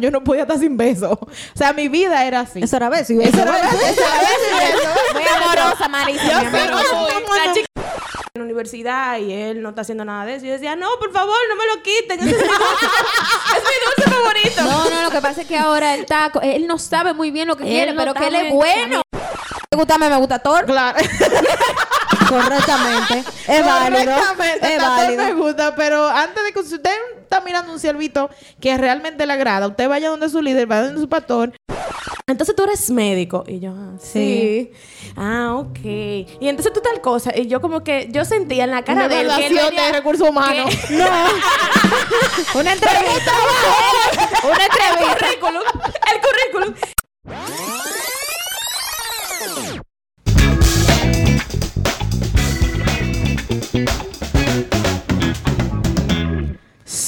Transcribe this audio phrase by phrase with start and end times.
[0.00, 1.12] yo no podía estar sin beso.
[1.22, 2.60] O sea, mi vida era así.
[2.62, 3.12] Eso era beso.
[3.12, 3.42] y Eso beso.
[3.42, 4.88] era beso, eso era beso y beso.
[5.14, 6.24] Muy amorosa, Marisa.
[6.24, 6.50] mi amor.
[6.52, 6.84] pero Muy-
[7.54, 7.64] muy-
[8.32, 10.44] en la universidad y él no está haciendo nada de eso.
[10.44, 12.20] Y yo decía, no, por favor, no me lo quiten.
[12.20, 12.86] Ese es mi dulce,
[13.56, 14.62] es mi dulce favorito.
[14.62, 17.48] No, no, lo que pasa es que ahora él está, él no sabe muy bien
[17.48, 19.02] lo que Él quiere, no pero que él es bueno.
[19.72, 20.64] Me gusta, me gusta Thor.
[20.66, 20.98] Claro.
[22.30, 23.24] Correctamente.
[23.48, 24.04] Es válido.
[24.12, 25.36] Correctamente, Es todo me válido.
[25.36, 26.90] gusta, pero antes de que si usted
[27.22, 31.00] está mirando un ciervito que realmente le agrada, usted vaya donde su líder, vaya donde
[31.00, 31.52] su pastor.
[32.26, 33.42] Entonces tú eres médico.
[33.48, 34.70] Y yo, ah, sí.
[35.16, 35.78] Ah, ok.
[35.82, 37.32] Y entonces tú tal cosa.
[37.36, 39.86] Y yo como que, yo sentía en la cara de él que él evaluación venía-
[39.86, 40.72] de recursos humanos.
[40.88, 40.94] que-
[42.58, 43.32] Una entrevista.
[44.44, 45.26] Una el entrevista.
[45.26, 45.62] currículum.
[46.12, 46.74] El currículum.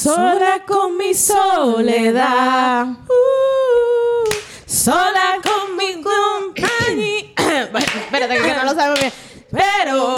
[0.03, 2.89] Sola con mi soledad.
[3.07, 4.25] Uh,
[4.67, 7.31] sola con mi compañía.
[7.71, 9.13] Bueno, espérate, que no lo sabemos bien.
[9.53, 10.17] Pero.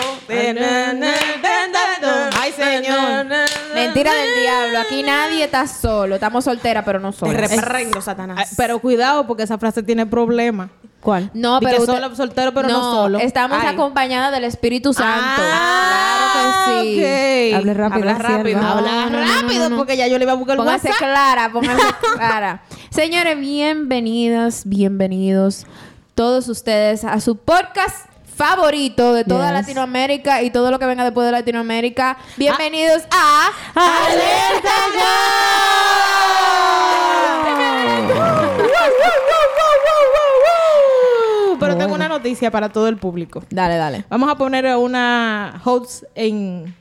[2.40, 3.26] Ay, señor.
[3.74, 4.78] Mentira del diablo.
[4.80, 6.14] Aquí nadie está solo.
[6.14, 7.50] Estamos solteras, pero no El solas.
[7.50, 8.54] reprendo, Ay, Satanás.
[8.56, 10.70] Pero cuidado, porque esa frase tiene problema.
[11.00, 11.30] ¿Cuál?
[11.34, 13.18] No, Di pero que usted- solo, soltero, pero no, solo.
[13.18, 13.74] Estamos Ay.
[13.74, 15.42] acompañadas del Espíritu Santo.
[15.42, 16.98] Ah, claro que sí.
[17.52, 17.58] ok.
[17.60, 18.08] Hable rápido.
[18.10, 18.36] Habla sierva.
[18.38, 18.60] rápido.
[18.60, 19.76] Habla No, no, no, rápido, no, no.
[19.76, 20.98] porque ya yo le iba a buscar el Póngase WhatsApp.
[21.06, 21.82] clara, póngase
[22.16, 22.62] clara.
[22.88, 25.66] Señores, bienvenidas, bienvenidos
[26.14, 29.60] todos ustedes a su podcast favorito de toda Yes.
[29.60, 32.18] Latinoamérica y todo lo que venga después de Latinoamérica.
[32.36, 34.70] Bienvenidos a Alerta
[41.60, 43.42] Pero tengo una noticia para todo el público.
[43.50, 44.04] Dale, dale.
[44.10, 46.74] Vamos a poner a una host en...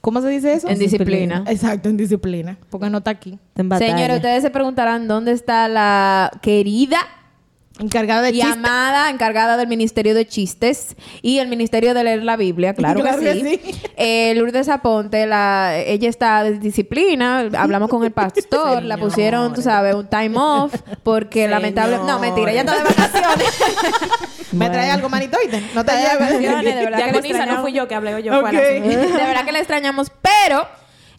[0.00, 0.68] ¿Cómo se dice eso?
[0.68, 1.44] En disciplina.
[1.46, 2.56] Exacto, en disciplina.
[2.70, 3.38] Porque no está aquí.
[3.48, 3.92] Está en batalla.
[3.92, 7.00] Señores, ustedes se preguntarán dónde está la querida
[7.80, 8.52] Encargada de chistes.
[8.52, 13.18] amada encargada del Ministerio de Chistes y el Ministerio de leer la Biblia, claro, Claro
[13.18, 13.60] que que sí.
[13.64, 13.80] sí.
[13.96, 19.62] Eh, Lourdes Aponte, la, ella está de disciplina, hablamos con el pastor, la pusieron, tú
[19.62, 21.98] sabes, un time off, porque lamentable...
[22.06, 23.58] No, mentira, ella está de vacaciones.
[24.52, 25.38] ¿Me trae algo, manito?
[25.38, 25.62] ¿oíste?
[25.74, 26.18] No te lleves.
[26.18, 28.38] vacaciones, de verdad que le Diaconisa, no fui yo que hablé yo.
[28.38, 28.48] Ok.
[28.50, 28.60] fuera.
[28.60, 30.68] De verdad que la extrañamos, pero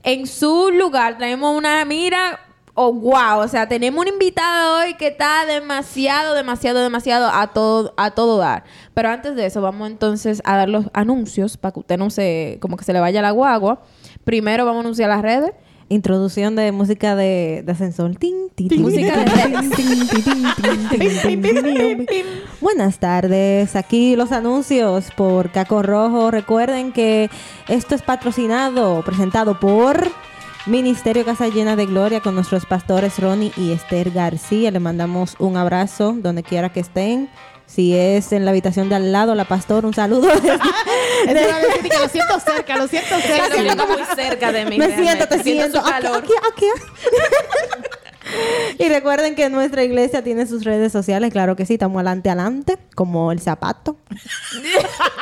[0.03, 2.39] en su lugar traemos una mira,
[2.73, 7.93] oh, wow, o sea, tenemos un invitado hoy que está demasiado, demasiado, demasiado a todo,
[7.97, 8.63] a todo dar.
[8.93, 12.57] Pero antes de eso, vamos entonces a dar los anuncios para que usted no se,
[12.61, 13.81] como que se le vaya la guagua.
[14.23, 15.51] Primero vamos a anunciar las redes.
[15.89, 18.11] Introducción de música de, de ascensor.
[18.77, 19.27] Música de
[22.61, 23.75] Buenas tardes.
[23.75, 26.31] Aquí los anuncios por Caco Rojo.
[26.31, 27.29] Recuerden que
[27.67, 30.09] esto es patrocinado, presentado por...
[30.67, 34.69] Ministerio Casa Llena de Gloria con nuestros pastores Ronnie y Esther García.
[34.71, 37.29] Le mandamos un abrazo donde quiera que estén.
[37.65, 40.29] Si es en la habitación de al lado, la pastor, un saludo.
[40.29, 43.47] A decir que lo siento cerca, lo siento cerca.
[43.47, 44.77] Lo siento muy cerca de mí.
[44.77, 45.15] Me realmente.
[45.15, 45.79] siento, te siento.
[45.81, 46.17] su Aquí, calor.
[46.17, 46.65] aquí, aquí.
[48.83, 51.31] y recuerden que nuestra iglesia tiene sus redes sociales.
[51.31, 52.77] Claro que sí, estamos adelante, adelante.
[52.93, 53.95] Como el zapato.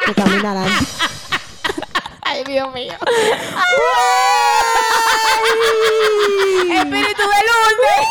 [0.06, 0.86] que camina adelante.
[2.24, 2.94] Ay, Dios mío.
[6.72, 8.10] Espíritu de Lourdes.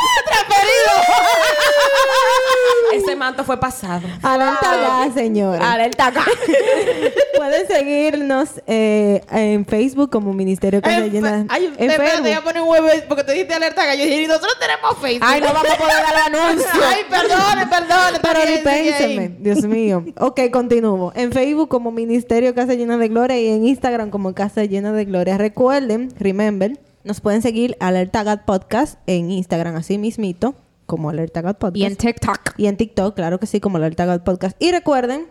[2.93, 4.06] Ese manto fue pasado.
[4.22, 5.72] Alerta ya, señora.
[5.72, 6.25] Alerta acá.
[7.37, 11.47] Pueden seguirnos eh, en Facebook como Ministerio Casa En Llena.
[11.49, 14.56] Ay, en espérate, voy a poner un huevo porque te diste alerta gallo y nosotros
[14.59, 15.28] tenemos Facebook.
[15.28, 16.83] Ay, no vamos a poder dar el anuncio.
[16.87, 18.19] Ay, perdone, perdone.
[18.21, 18.53] Pero ahí.
[18.55, 20.05] dispénsenme, Dios mío.
[20.19, 21.12] Ok, continúo.
[21.15, 25.05] En Facebook como Ministerio Casa Llena de Gloria y en Instagram como Casa Llena de
[25.05, 25.39] Gloria.
[25.39, 30.54] Recuerden, remember, nos pueden seguir Alerta Podcast en Instagram así mismito
[30.84, 31.76] como Alerta Podcast.
[31.76, 32.52] Y en TikTok.
[32.58, 34.54] Y en TikTok, claro que sí, como Alerta Podcast.
[34.62, 35.26] Y recuerden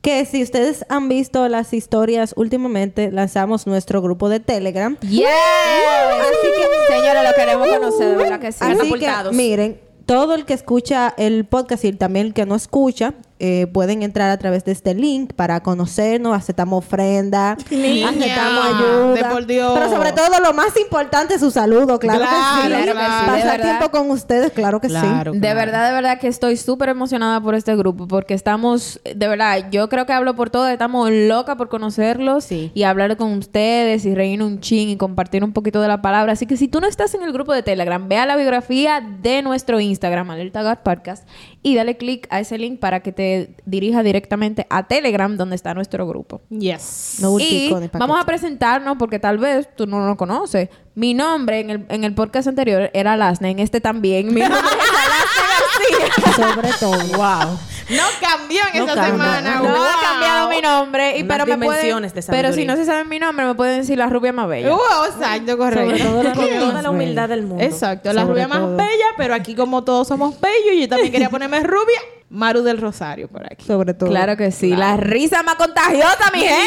[0.00, 4.96] que si ustedes han visto las historias últimamente, lanzamos nuestro grupo de Telegram.
[5.00, 5.26] Yes.
[5.26, 8.64] Así que, señores, lo queremos conocer, verdad que sí.
[8.64, 13.12] Así que, miren, todo el que escucha el podcast y también el que no escucha,
[13.40, 19.14] eh, pueden entrar a través de este link para conocernos, aceptamos ofrenda, Niña, aceptamos ayuda.
[19.14, 19.72] de por Dios.
[19.74, 22.68] Pero sobre todo, lo más importante es su saludo, claro, Claro, que sí.
[22.68, 22.94] claro
[23.26, 23.62] Pasar verdad.
[23.78, 25.32] tiempo con ustedes, claro que Claro.
[25.32, 25.38] sí.
[25.38, 29.66] De verdad, de verdad que estoy súper emocionada por este grupo porque estamos, de verdad,
[29.70, 32.70] yo creo que hablo por todos, estamos locas por conocerlos Sí.
[32.74, 36.32] y hablar con ustedes y reír un chin y compartir un poquito de la palabra.
[36.32, 39.42] Así que si tú no estás en el grupo de Telegram, vea la biografía de
[39.42, 41.26] nuestro Instagram, Alerta God Podcast,
[41.62, 45.74] y dale click a ese link para que te dirija directamente a Telegram, donde está
[45.74, 46.40] nuestro grupo.
[46.48, 47.18] Yes.
[47.20, 50.70] No Y vamos a presentarnos porque tal vez tú no lo conoces.
[50.94, 54.32] Mi nombre en el, en el podcast anterior era Lasne, en este también.
[54.32, 56.32] Mi nombre es García.
[56.54, 57.16] Sobre todo.
[57.18, 57.58] Wow.
[57.90, 59.12] No cambió en No esa cambia.
[59.12, 59.54] semana.
[59.56, 59.84] No wow.
[59.84, 63.18] he cambiado mi nombre, y, Unas pero me pueden, Pero si no se sabe mi
[63.18, 64.70] nombre, me pueden decir la rubia más bella.
[64.70, 65.90] Wow, exacto, correcto.
[65.90, 67.64] Sobre todo la Con rubia toda la humildad del mundo.
[67.64, 71.30] Exacto, la Sobre rubia más bella, pero aquí como todos somos bellos, yo también quería
[71.30, 72.00] ponerme rubia,
[72.30, 73.66] Maru del Rosario por aquí.
[73.66, 74.08] Sobre todo.
[74.08, 74.70] Claro que sí.
[74.76, 76.64] La risa más contagiosa, mi gente.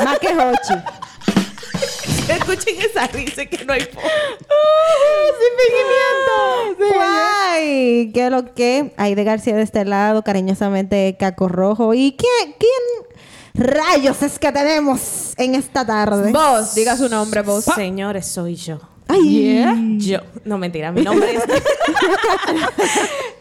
[0.04, 0.74] Más que Hochi.
[2.28, 4.08] Escuchen esa risa que no hay forma.
[5.38, 5.52] ¡Sin
[6.76, 6.96] fingimiento!
[6.96, 8.92] Guay, ¿qué lo que?
[8.96, 11.94] Aide García de este lado, cariñosamente Caco Rojo.
[11.94, 13.10] ¿Y quién, quién
[13.54, 16.32] rayos es que tenemos en esta tarde?
[16.32, 17.64] Vos, diga su nombre, vos.
[17.64, 18.78] Señores, soy yo.
[19.10, 20.18] Ay, Yo.
[20.44, 20.92] No, mentira.
[20.92, 21.42] Mi nombre es...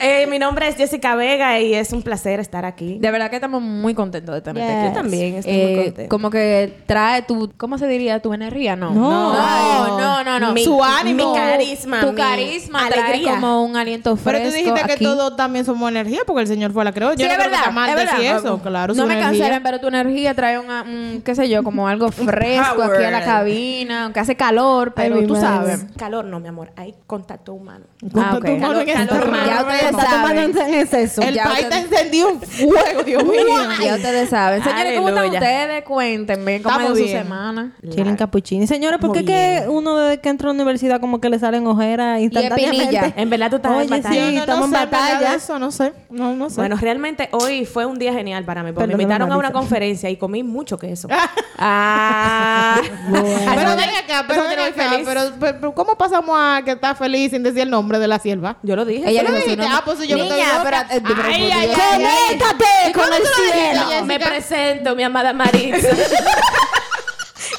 [0.02, 2.98] Eh, mi nombre es Jessica Vega y es un placer estar aquí.
[3.00, 4.80] De verdad que estamos muy contentos de tenerte Yes.
[4.80, 4.88] aquí.
[4.88, 6.10] Yo también estoy Eh, muy contenta.
[6.10, 8.22] Como que trae tu, ¿cómo se diría?
[8.22, 8.92] Tu energía, ¿no?
[8.92, 9.34] No.
[9.34, 10.40] no, no, no.
[10.40, 10.54] no.
[10.54, 11.34] Mi- Su ánimo.
[11.34, 15.36] mi carisma, Tu mi carisma trae como un aliento fresco Pero tú dijiste que todos
[15.36, 17.12] también somos energía porque el Señor fue la creó.
[17.12, 18.14] Yo Sí, no es creo que verdad, está mal es verdad.
[18.18, 18.94] decir eso, claro.
[18.94, 19.30] no me energía.
[19.42, 23.12] cancelen, pero tu energía trae una, un, qué sé yo, como algo fresco aquí a
[23.12, 25.36] la cabina, aunque hace calor, pero mi tú
[25.68, 25.86] sabes.
[25.98, 26.72] Calor no, mi amor.
[26.76, 27.86] Hay contacto humano.
[28.16, 28.46] Ah, ok.
[28.46, 29.46] tu mano en Calor, esta calor, mano.
[29.48, 30.38] Ya ustedes saben.
[30.38, 31.22] en exceso.
[31.22, 33.40] El Ya país está encendido en fuego, Dios mío.
[33.84, 34.64] Ya ustedes saben.
[34.64, 35.84] Señores, ¿cómo están ustedes?
[35.84, 37.76] Cuéntenme cómo ido su semana.
[37.90, 38.68] Chilling Capuchini.
[38.68, 41.66] Señores, ¿por qué que uno desde que entra a la universidad como que le salen
[41.68, 42.84] ojeras instantáneamente?
[42.84, 43.14] espinilla.
[43.16, 44.30] En verdad tú estás en batalla.
[44.30, 45.36] sí, estamos no en batalla.
[45.36, 45.94] Eso no sé.
[46.10, 46.56] No, no sé.
[46.58, 50.10] Bueno, realmente hoy fue un día genial para mí, porque me invitaron a una conferencia
[50.10, 51.08] y comí mucho queso.
[51.62, 52.80] Ah.
[53.12, 56.96] pero Eso ven acá, pero eso ven acá, pero, pero- ¿cómo pasamos a que está
[56.96, 58.58] feliz sin decir el nombre de la sierva?
[58.64, 59.10] Yo lo dije.
[59.10, 59.66] Ella ¿Tú lo dijiste?
[59.70, 60.86] Ah, pues yo no Niña, loca.
[60.90, 61.70] pero- eh, Ay.
[61.70, 64.06] ¡Conéctate ¿Y con el cielo!
[64.06, 65.88] Me presento, mi amada Maritza.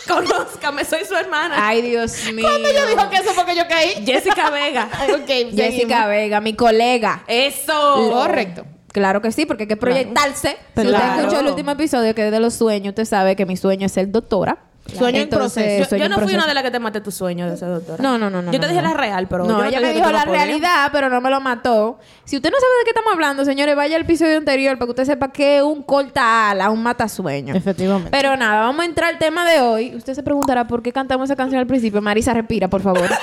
[0.09, 1.55] Conózcame, soy su hermana.
[1.59, 2.47] Ay, Dios mío.
[2.47, 4.05] ¿Cuándo yo dijo que eso fue que yo caí?
[4.05, 4.89] Jessica Vega.
[5.15, 6.07] ok, Jessica.
[6.07, 7.23] Vega, mi colega.
[7.27, 8.11] Eso.
[8.13, 8.65] Correcto.
[8.93, 10.57] Claro que sí, porque hay que proyectarse.
[10.75, 11.21] Pero si usted claro.
[11.21, 13.93] escuchó el último episodio que es de los sueños, usted sabe que mi sueño es
[13.93, 14.59] ser doctora.
[14.87, 15.97] Sueño en proceso.
[15.97, 16.39] Yo, no fui proceso.
[16.39, 18.03] una de las que te maté tu sueño de ser doctora.
[18.03, 18.51] No, no, no, no.
[18.53, 18.89] Yo te no, dije no.
[18.89, 19.45] la real, pero.
[19.45, 21.99] No, yo ella me dijo la realidad, pero no me lo mató.
[22.25, 24.91] Si usted no sabe de qué estamos hablando, señores, vaya al episodio anterior para que
[24.91, 27.55] usted sepa que es un corta ala, un matasueño.
[27.55, 28.11] Efectivamente.
[28.11, 29.95] Pero nada, vamos a entrar al tema de hoy.
[29.95, 32.03] Usted se preguntará por qué cantamos esa canción al principio.
[32.03, 33.09] Marisa, respira, por favor.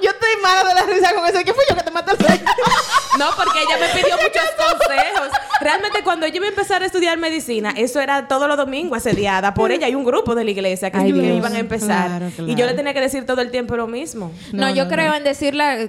[0.00, 1.38] Yo estoy mala de la risa con eso.
[1.44, 2.27] ¿Qué fue yo que te maté el sueño?
[3.18, 5.28] No, porque ella me pidió muchos consejos.
[5.60, 9.54] Realmente, cuando yo iba a empezar a estudiar medicina, eso era todos los domingos asediada
[9.54, 12.06] por ella y un grupo de la iglesia que, Ay, que iban a empezar.
[12.08, 12.50] Claro, claro.
[12.50, 14.32] Y yo le tenía que decir todo el tiempo lo mismo.
[14.52, 15.88] no, yo creo en decir la...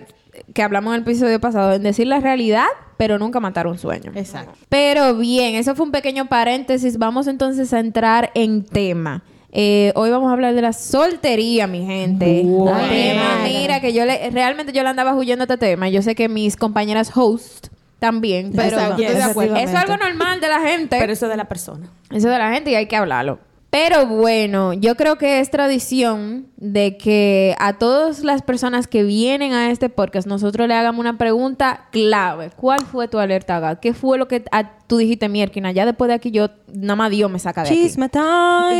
[0.54, 2.68] Que hablamos en el episodio pasado, en decir la realidad,
[2.98, 4.12] pero nunca matar un sueño.
[4.16, 4.54] Exacto.
[4.70, 6.98] Pero bien, eso fue un pequeño paréntesis.
[6.98, 9.24] Vamos entonces a entrar en tema.
[9.52, 12.44] Eh, hoy vamos a hablar de la soltería, mi gente.
[12.44, 15.90] Tema, mira, que yo le, realmente yo le andaba huyendo a este tema.
[15.90, 17.68] Yo sé que mis compañeras host
[17.98, 19.56] también, pero Exacto, estoy de acuerdo.
[19.56, 20.98] eso es algo normal de la gente.
[21.00, 21.88] Pero eso de la persona.
[22.12, 23.40] Eso de la gente y hay que hablarlo.
[23.72, 29.54] Pero bueno, yo creo que es tradición de que a todas las personas que vienen
[29.54, 32.50] a este podcast nosotros le hagamos una pregunta clave.
[32.56, 33.80] ¿Cuál fue tu alerta GAD?
[33.80, 35.72] ¿Qué fue lo que a- tú dijiste, Mierkina?
[35.72, 37.84] Ya después de aquí yo, nada más Dios me saca de aquí.
[37.84, 38.24] Chisme time.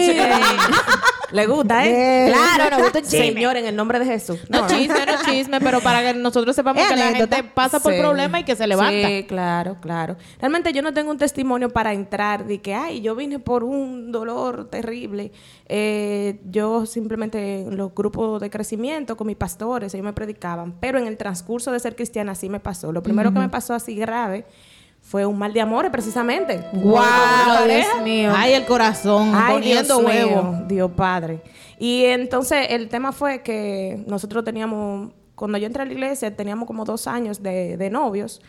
[1.32, 2.32] Le gusta, ¿eh?
[2.56, 3.34] Claro, nos gusta el chisme.
[3.34, 4.40] Señor, en el nombre de Jesús.
[4.50, 7.36] No chisme, no chisme, pero para que nosotros sepamos Es que la anécdota.
[7.38, 8.00] gente pasa por Sí.
[8.00, 9.08] problemas y que se levanta.
[9.08, 10.18] Sí, claro, claro.
[10.40, 14.12] Realmente yo no tengo un testimonio para entrar de que, ay, yo vine por un
[14.12, 15.32] dolor terrible.
[15.68, 20.74] Eh, yo simplemente en los grupos de crecimiento con mis pastores, ellos me predicaban.
[20.80, 22.92] Pero en el transcurso de ser cristiana sí me pasó.
[22.92, 24.46] Lo primero que me pasó así grave
[25.10, 26.64] fue un mal de amores, precisamente.
[28.04, 28.32] Mío.
[28.32, 30.44] Ay, el corazón, Ay, poniendo Dios huevo.
[30.44, 31.42] mío, Dios Padre.
[31.80, 36.68] Y entonces el tema fue que nosotros teníamos, cuando yo entré a la iglesia, teníamos
[36.68, 38.40] como dos años de, de novios.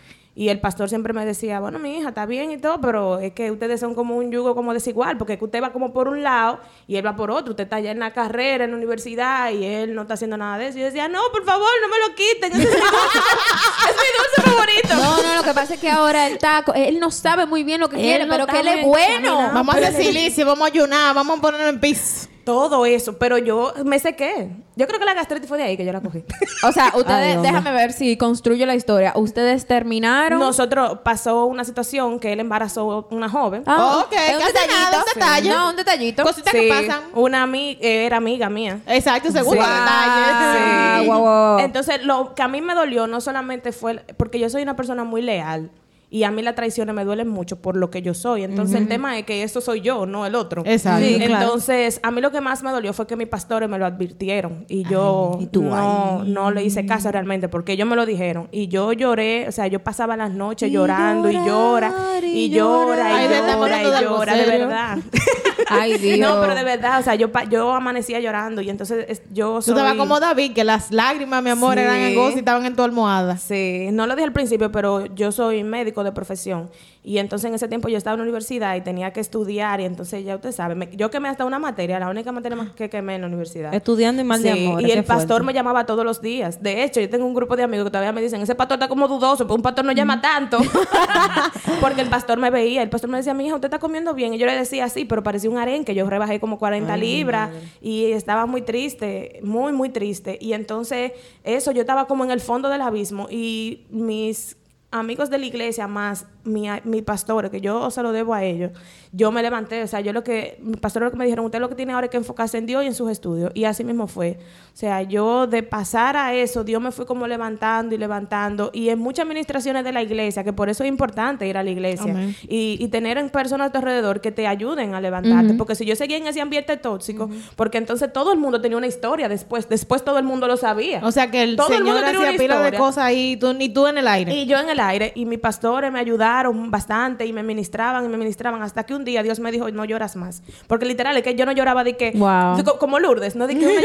[0.40, 3.34] Y el pastor siempre me decía, bueno, mi hija, está bien y todo, pero es
[3.34, 6.22] que ustedes son como un yugo como desigual, porque que usted va como por un
[6.22, 7.50] lado y él va por otro.
[7.50, 10.56] Usted está ya en la carrera, en la universidad, y él no está haciendo nada
[10.56, 10.78] de eso.
[10.78, 12.52] Y yo decía, no, por favor, no me lo quiten.
[12.52, 13.18] Ese es mi dulce,
[13.90, 14.94] es mi dulce favorito.
[14.94, 17.78] No, no, lo que pasa es que ahora él está, él no sabe muy bien
[17.78, 19.50] lo que Él quiere, no pero que él es bueno.
[19.52, 22.30] Vamos a hacer silicio, vamos a ayunar, vamos a ponerlo en pis.
[22.52, 24.50] Todo eso, pero yo me sequé.
[24.76, 26.24] Yo creo que la gastritis fue de ahí que yo la cogí.
[26.62, 29.12] O sea, ustedes, Ay, déjame ver si construyo la historia.
[29.16, 30.38] Ustedes terminaron.
[30.38, 33.62] Nosotros pasó una situación que él embarazó una joven.
[33.66, 34.98] Ah, Ok, es un detallito.
[34.98, 35.48] un detalle.
[35.50, 36.22] No, un detallito.
[36.22, 37.02] Cositas que pasan.
[37.14, 38.80] Una ami- eh, era amiga mía.
[38.86, 39.68] Exacto, segundo Sí.
[39.68, 39.86] detalle.
[39.86, 41.06] Ah, Sí.
[41.06, 41.58] guau, guau.
[41.60, 44.76] Entonces, lo que a mí me dolió no solamente fue el- porque yo soy una
[44.76, 45.70] persona muy leal
[46.10, 48.42] y a mí las traiciones me duelen mucho por lo que yo soy.
[48.42, 50.62] Entonces, el tema es que eso soy yo, no el otro.
[50.66, 51.06] Exacto.
[51.06, 51.44] Sí, claro.
[51.44, 54.64] Entonces, a mí lo que más me dolió fue que mis pastores me lo advirtieron
[54.68, 58.48] y yo y tú no, no le hice caso realmente porque ellos me lo dijeron
[58.50, 62.50] y yo lloré, o sea, yo pasaba las noches Y llorando y llora y y
[62.50, 64.98] llora y llora y llora de verdad.
[65.68, 66.18] Ay, Dios.
[66.20, 69.62] No, pero de verdad, o sea, yo, yo amanecía llorando y entonces es- yo Tú
[69.62, 69.74] soy...
[69.74, 71.80] estabas como David, que las lágrimas, mi amor, Sí.
[71.80, 73.36] eran en gozo y estaban en tu almohada.
[73.36, 76.70] Sí, no lo dije al principio, pero yo soy médico de profesión.
[77.02, 79.80] Y entonces en ese tiempo yo estaba en la universidad y tenía que estudiar.
[79.80, 82.70] Y entonces ya usted sabe, me- yo quemé hasta una materia, la única materia más
[82.72, 83.72] que quemé en la universidad.
[83.74, 84.82] Estudiando y mal de amor.
[84.82, 86.62] Y el pastor me llamaba todos los días.
[86.62, 88.88] De hecho, yo tengo un grupo de amigos que todavía me dicen, ese pastor está
[88.88, 90.58] como dudoso, pero un pastor no llama tanto.
[91.80, 94.34] Porque el pastor me veía, el pastor me decía, mi hija, usted está comiendo bien.
[94.34, 95.94] Y yo le decía, sí, pero parecía un arenque.
[95.94, 100.38] Yo rebajé como 40 libras y estaba muy triste, muy, muy triste.
[100.40, 101.12] Y entonces,
[101.44, 104.56] eso, yo estaba como en el fondo del abismo y mis
[104.90, 108.72] amigos de la iglesia más mi, mi pastor, que yo se lo debo a ellos,
[109.12, 111.60] yo me levanté, o sea, yo lo que, mi pastor lo que me dijeron, usted
[111.60, 113.84] lo que tiene ahora es que enfocarse en Dios y en sus estudios, y así
[113.84, 114.38] mismo fue.
[114.72, 118.88] O sea, yo de pasar a eso, Dios me fue como levantando y levantando, y
[118.88, 122.14] en muchas administraciones de la iglesia, que por eso es importante ir a la iglesia,
[122.48, 125.84] y, y tener en personas a tu alrededor que te ayuden a levantarte, porque si
[125.84, 129.68] yo seguía en ese ambiente tóxico, porque entonces todo el mundo tenía una historia después,
[129.68, 131.00] después todo el mundo lo sabía.
[131.02, 133.36] O sea que el Todo el Señor mundo tenía hacía una pila de cosas ahí,
[133.36, 134.34] tú, ni tú en el aire.
[134.34, 136.29] Y yo en el aire, y mis pastores me ayudaron
[136.70, 139.84] bastante y me ministraban y me ministraban hasta que un día Dios me dijo, no
[139.84, 140.42] lloras más.
[140.66, 142.64] Porque literal es que yo no lloraba de que, Wow.
[142.78, 143.84] como Lourdes, no de que.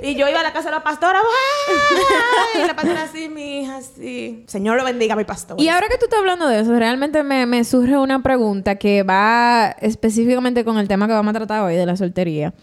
[0.00, 2.62] Y yo iba a la casa de la pastora, ¡ay!
[2.62, 4.44] y la pastora así, mi hija, así.
[4.46, 5.60] Señor lo bendiga mi pastor.
[5.60, 9.02] Y ahora que tú estás hablando de eso, realmente me, me surge una pregunta que
[9.02, 12.54] va específicamente con el tema que vamos a tratar hoy de la soltería.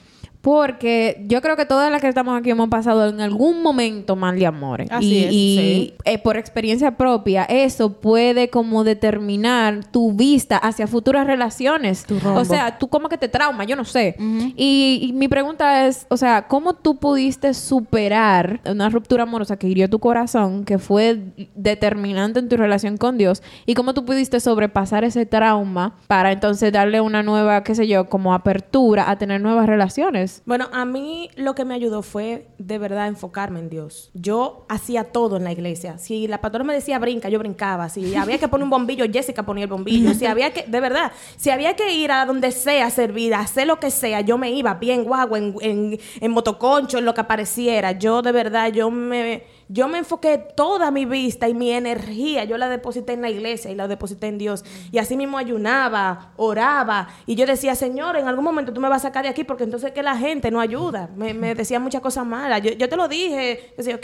[0.46, 4.38] Porque yo creo que todas las que estamos aquí hemos pasado en algún momento mal
[4.38, 4.88] de amores.
[4.92, 5.94] Así y es, y, sí.
[6.06, 12.06] eh, por experiencia propia, eso puede como determinar tu vista hacia futuras relaciones.
[12.24, 14.18] O sea, tú como que te trauma, yo no sé.
[14.56, 19.68] y, y mi pregunta es, o sea, ¿cómo tú pudiste superar una ruptura amorosa que
[19.68, 21.22] hirió tu corazón, que fue
[21.56, 23.42] determinante en tu relación con Dios?
[23.66, 28.10] ¿Y cómo tú pudiste sobrepasar ese trauma para entonces darle una nueva, qué sé yo,
[28.10, 30.35] como apertura a tener nuevas relaciones?
[30.46, 34.12] Bueno, a mí lo que me ayudó fue de verdad enfocarme en Dios.
[34.14, 35.98] Yo hacía todo en la iglesia.
[35.98, 37.90] Si la pastora me decía brinca, yo brincaba.
[37.90, 40.14] Si había que poner un bombillo, Jessica ponía el bombillo.
[40.14, 43.80] Si había que, de verdad, si había que ir a donde sea servir, hacer lo
[43.80, 47.92] que sea, yo me iba bien guagua, en, en, en motoconcho, en lo que apareciera.
[47.94, 52.58] Yo de verdad, yo me, yo me enfoqué toda mi vista y mi energía, yo
[52.58, 54.64] la deposité en la iglesia y la deposité en Dios.
[54.92, 57.10] Y así mismo ayunaba, oraba.
[57.26, 59.64] Y yo decía, Señor, en algún momento tú me vas a sacar de aquí porque
[59.64, 61.10] entonces que la gente no ayuda.
[61.16, 62.62] Me, me decía muchas cosas malas.
[62.62, 63.74] Yo, yo te lo dije.
[63.78, 63.96] yo.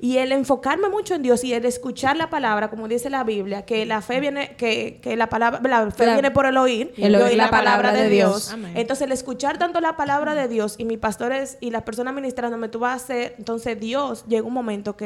[0.00, 3.64] Y el enfocarme mucho en Dios y el escuchar la palabra, como dice la Biblia,
[3.66, 6.92] que la fe viene, que, que la palabra, la fe La- viene por el oír,
[6.96, 8.50] el y oír la palabra de Dios.
[8.52, 8.72] Amén.
[8.76, 12.68] Entonces, el escuchar tanto la palabra de Dios y mis pastores y las personas ministrándome,
[12.68, 13.34] tú vas a hacer.
[13.38, 15.01] Entonces, Dios llegó un momento que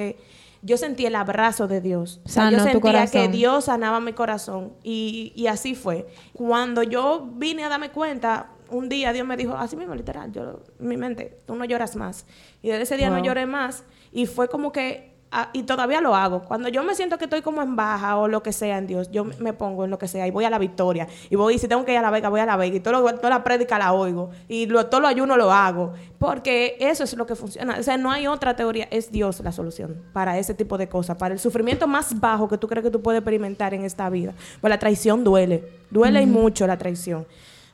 [0.63, 2.21] yo sentí el abrazo de Dios.
[2.25, 4.73] O sea, Sanó yo sentía que Dios sanaba mi corazón.
[4.83, 6.07] Y, y así fue.
[6.33, 10.61] Cuando yo vine a darme cuenta, un día Dios me dijo, así mismo, literal, yo,
[10.79, 12.27] mi mente, tú no lloras más.
[12.63, 13.85] Y desde ese día no lloré más.
[14.13, 15.16] Y fue como que.
[15.33, 16.45] Ah, y todavía lo hago.
[16.45, 19.11] Cuando yo me siento que estoy como en baja o lo que sea en Dios,
[19.11, 21.07] yo me- me pongo en lo que sea y voy a la victoria.
[21.31, 22.77] Y voy, y si tengo que ir a la vega, voy a la vega.
[22.77, 24.31] Y todo lo- toda la prédica la oigo.
[24.49, 25.93] Y lo, todo lo ayuno lo hago.
[26.19, 27.77] Porque eso es lo que funciona.
[27.79, 28.89] O sea, no hay otra teoría.
[28.91, 31.17] Es Dios la solución para ese tipo de cosas.
[31.17, 34.33] Para el sufrimiento más bajo que tú crees que tú puedes experimentar en esta vida.
[34.61, 35.65] Pues la traición duele.
[35.91, 37.27] Duele y mucho la traición.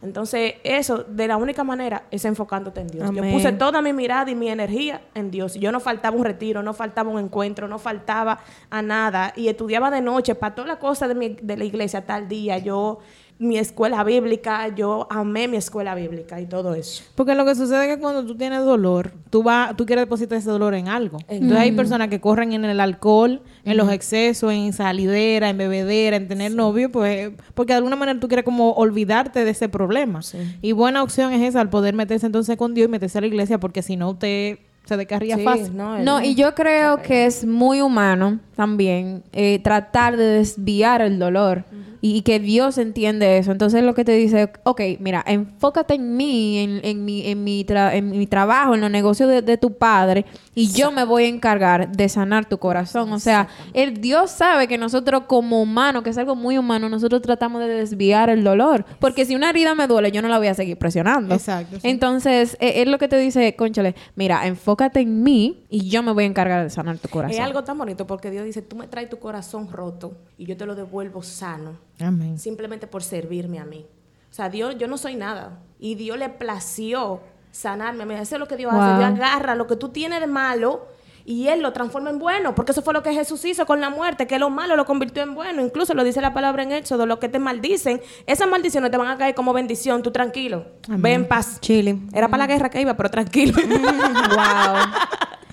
[0.02, 3.08] Entonces, eso, de la única manera, es enfocándote en Dios.
[3.08, 3.24] Amén.
[3.24, 5.54] Yo puse toda mi mirada y mi energía en Dios.
[5.54, 9.32] Yo no faltaba un retiro, no faltaba un encuentro, no faltaba a nada.
[9.36, 12.58] Y estudiaba de noche para toda la cosa de, mi- de la iglesia tal día.
[12.58, 12.98] Yo,
[13.38, 17.02] mi escuela bíblica, yo amé mi escuela bíblica y todo eso.
[17.16, 20.38] Porque lo que sucede es que cuando tú tienes dolor, tú vas, tú quieres depositar
[20.38, 21.18] ese dolor en algo.
[21.26, 26.16] Entonces hay personas que corren en el alcohol, en los excesos, en salidera, en bebedera,
[26.16, 30.20] en tener novio, pues, porque de alguna manera tú quieres como olvidarte de ese problema.
[30.60, 33.26] Y buena opción es esa, al poder meterse entonces con Dios y meterse a la
[33.26, 35.76] iglesia, porque si no usted se descarría Sí, fácil.
[35.76, 41.18] no, No, y yo creo que es muy humano también eh, tratar de desviar el
[41.18, 41.64] dolor.
[42.02, 43.50] Y, y que Dios entiende eso.
[43.50, 47.64] Entonces lo que te dice, ok, mira, enfócate en mí, en, en mi, en, mi
[47.64, 51.24] tra- en mi trabajo, en los negocios de, de tu padre, y yo me voy
[51.24, 53.10] a encargar de sanar tu corazón.
[53.12, 57.22] O sea, el Dios sabe que nosotros como humanos, que es algo muy humano, nosotros
[57.22, 58.84] tratamos de desviar el dolor.
[58.98, 61.34] Porque si una herida me duele, yo no la voy a seguir presionando.
[61.34, 61.88] Exacto, sí.
[61.88, 66.12] Entonces, eh, es lo que te dice, conchale, mira, enfócate en mí y yo me
[66.12, 67.36] voy a encargar de sanar tu corazón.
[67.36, 70.56] Es algo tan bonito porque Dios dice, tú me traes tu corazón roto y yo
[70.56, 72.38] te lo devuelvo sano, Amén.
[72.38, 73.86] simplemente por servirme a mí.
[74.30, 75.60] O sea, Dios, yo no soy nada.
[75.78, 77.20] Y Dios le plació
[77.50, 78.04] sanarme.
[78.20, 78.80] Eso es lo que Dios Wow.
[78.80, 78.98] hace.
[78.98, 80.86] Dios agarra lo que tú tienes de malo
[81.24, 82.54] y Él lo transforma en bueno.
[82.54, 85.22] Porque eso fue lo que Jesús hizo con la muerte, que lo malo lo convirtió
[85.22, 85.62] en bueno.
[85.62, 89.08] Incluso lo dice la palabra en Éxodo, lo que te maldicen, esas maldiciones te van
[89.08, 90.02] a caer como bendición.
[90.02, 90.66] Tú tranquilo.
[90.88, 91.60] Ve en paz.
[91.60, 91.98] Chile.
[92.12, 93.54] Era para la guerra que iba, pero tranquilo.
[93.62, 94.76] wow.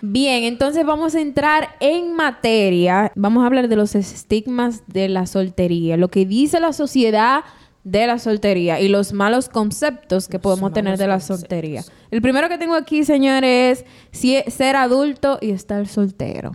[0.01, 3.11] Bien, entonces vamos a entrar en materia.
[3.15, 7.43] Vamos a hablar de los estigmas de la soltería, lo que dice la sociedad
[7.83, 11.83] de la soltería y los malos conceptos que podemos tener de la soltería.
[12.11, 16.51] El primero que tengo aquí, señores, es si- ser adulto y estar soltero.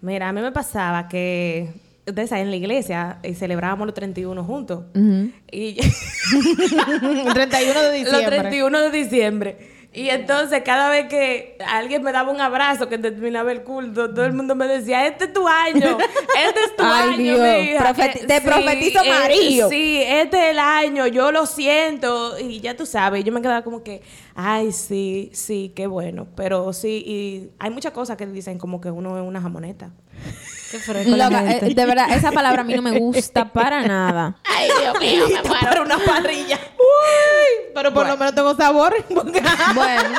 [0.00, 1.70] Mira, a mí me pasaba que
[2.06, 4.84] ustedes saben, en la iglesia eh, celebrábamos los 31 juntos.
[5.50, 8.38] Y El 31 de los diciembre.
[8.38, 9.75] 31 de diciembre.
[9.96, 14.26] Y entonces cada vez que alguien me daba un abrazo que terminaba el culto, todo
[14.26, 15.96] el mundo me decía, este es tu año,
[16.46, 17.58] este es tu Ay, año, Dios.
[17.60, 17.94] mija".
[17.94, 19.68] Profeti- Eh, te profetizo eh, amarillo.
[19.70, 22.38] sí, este es el año, yo lo siento.
[22.38, 24.02] Y ya tú sabes, yo me quedaba como que,
[24.34, 26.26] ay, sí, sí, qué bueno.
[26.36, 29.92] Pero sí, y hay muchas cosas que dicen como que uno es una jamoneta.
[31.06, 34.36] Loca, eh, de verdad, esa palabra a mí no me gusta para nada.
[34.44, 36.58] Ay, Dios mío, me muero una parrilla.
[37.74, 38.94] Pero por lo menos tengo sabor.
[39.08, 40.18] Bueno,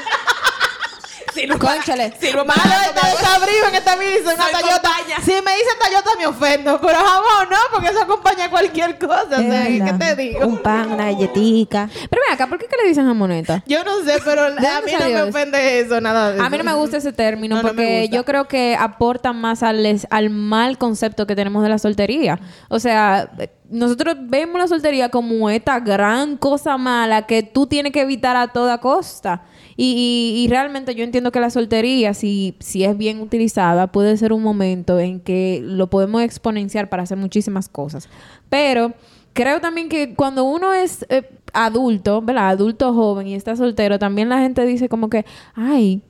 [1.37, 2.13] Sirvo Cónchale.
[2.19, 2.61] Sirvo Malo
[2.95, 3.67] para desabrido
[4.05, 4.81] dice una Soy Toyota.
[4.81, 5.17] compañía.
[5.23, 9.37] Si me dicen Toyota me ofendo, pero jamón no, porque eso acompaña cualquier cosa.
[9.37, 10.47] O sea, ¿qué te digo?
[10.47, 11.89] Un pan, una galletica.
[12.09, 13.63] pero ven acá, ¿por qué que le dicen jamoneta?
[13.65, 16.45] Yo no sé, pero a mí no me ofende eso, nada de eso.
[16.45, 20.29] A mí no me gusta ese término No, porque yo creo que aporta más al,
[20.29, 22.39] mal concepto que tenemos de la soltería.
[22.69, 23.29] O sea,
[23.69, 28.47] nosotros vemos la soltería como esta gran cosa mala que tú tienes que evitar a
[28.49, 29.43] toda costa.
[29.75, 34.17] Y, y- y realmente yo entiendo que la soltería, si, si es bien utilizada, puede
[34.17, 38.09] ser un momento en que lo podemos exponenciar para hacer muchísimas cosas.
[38.49, 38.93] Pero
[39.33, 42.49] creo también que cuando uno es eh, adulto, ¿verdad?
[42.49, 46.01] Adulto joven y está soltero, también la gente dice como que, ay,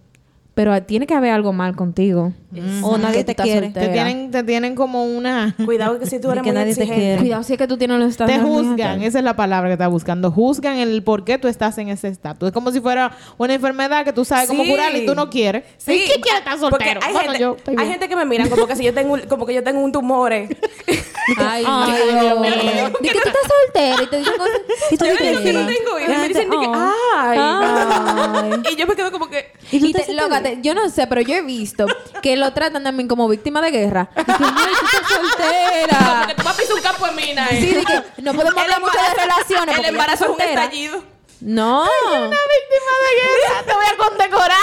[0.58, 2.34] pero tiene que haber algo mal contigo.
[2.82, 3.68] O nadie te quiere.
[3.68, 3.86] soltera.
[3.86, 5.54] Te tienen, te tienen como una...
[5.66, 7.00] Cuidado que si tú eres que muy nadie te exigente.
[7.00, 7.18] quiere.
[7.20, 8.42] Cuidado si es que tú tienes los Te estándares.
[8.42, 10.32] muy juzgan, esa es la palabra que estás buscando.
[10.32, 12.48] Juzgan el por qué tú estás en ese estatus.
[12.48, 14.72] Es como si fuera una enfermedad que tú sabes cómo Sí.
[14.72, 15.64] curar y tú no quieres.
[15.78, 17.02] Sí, ¿Y ¿Quién quiere estar porque soltero?
[17.04, 17.92] Hay, Bueno, gente, yo estoy hay bien.
[17.92, 19.92] gente que me miran como que si yo tengo un, como que yo tengo un
[19.92, 20.34] tumor.
[21.38, 22.92] Ay, Ay.
[23.02, 24.62] Di que tú estás soltera y te dicen cosas.
[24.92, 26.14] Y tú Yo te digo que no tengo hijos.
[26.16, 27.40] Y me dicen de que, ay.
[27.40, 28.62] Ay.
[28.72, 31.06] Y yo me quedo como que, ¿Y tú Y te te- loca, yo no sé,
[31.08, 31.86] pero yo he visto
[32.22, 34.10] que lo tratan también como víctima de guerra.
[34.16, 36.16] Y que, ay, tú estás soltera.
[36.20, 37.48] porque tú vas a pisar un campo de mina.
[37.50, 37.60] eh.
[37.62, 39.76] Sí, de que no podemos El hablar mucho de relaciones.
[39.76, 41.04] porque El embarazo es un estallido.
[41.42, 41.84] No.
[41.84, 43.64] Una víctima de guerra.
[43.66, 44.58] Te voy a condecorar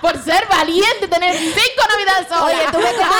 [0.00, 2.44] por ser valiente y tener cinco navidades solas.
[2.44, 3.12] Oye, tú ves como...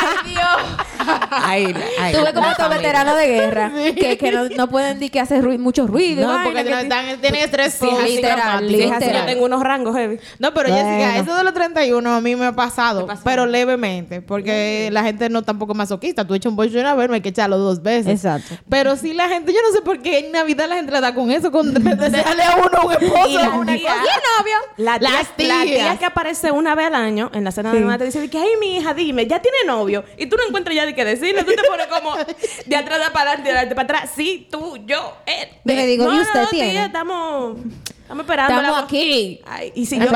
[0.00, 0.86] Ay, Dios.
[1.30, 4.94] Ay, ay, Tú ves como la estos veteranos de guerra que, que no, no pueden
[4.94, 6.22] decir que hace ruido, mucho ruido.
[6.22, 10.18] y No, porque que no están, tienen estrés Sí, literal, yo tengo unos rangos heavy.
[10.38, 10.88] No, pero Bueno.
[10.88, 15.28] Jessica, eso de los 31 a mí me ha pasado, pero levemente, porque la gente
[15.30, 16.26] no tampoco es masoquista.
[16.26, 18.12] Tú echas un bollo una vez, no hay que echarlo dos veces.
[18.24, 18.56] Exacto.
[18.68, 21.14] Pero sí la gente, yo no sé por qué en Navidad la gente le da
[21.14, 24.02] con eso, con desearle a uno un esposo Y la una tía- cosa.
[24.38, 24.56] novio?
[24.76, 25.98] La tía, Las la tía tías.
[26.00, 28.48] Que aparece una vez al año en la cena de Navidad te dice que, ay,
[28.58, 30.02] mi hija, dime, ya tiene novio.
[30.18, 31.44] Y tú no encuentras ya de qué decirle.
[31.44, 32.16] Tú te pones como
[32.66, 34.10] de atrás de para adelante, de adelante para atrás.
[34.16, 35.48] Sí, tú, yo, él.
[35.64, 36.70] Le digo, no, ¿y no, usted no, tiene?
[36.72, 38.54] tía, estamos, estamos esperando.
[38.60, 39.40] Estamos la- aquí.
[39.46, 40.06] Ay, y si, yo,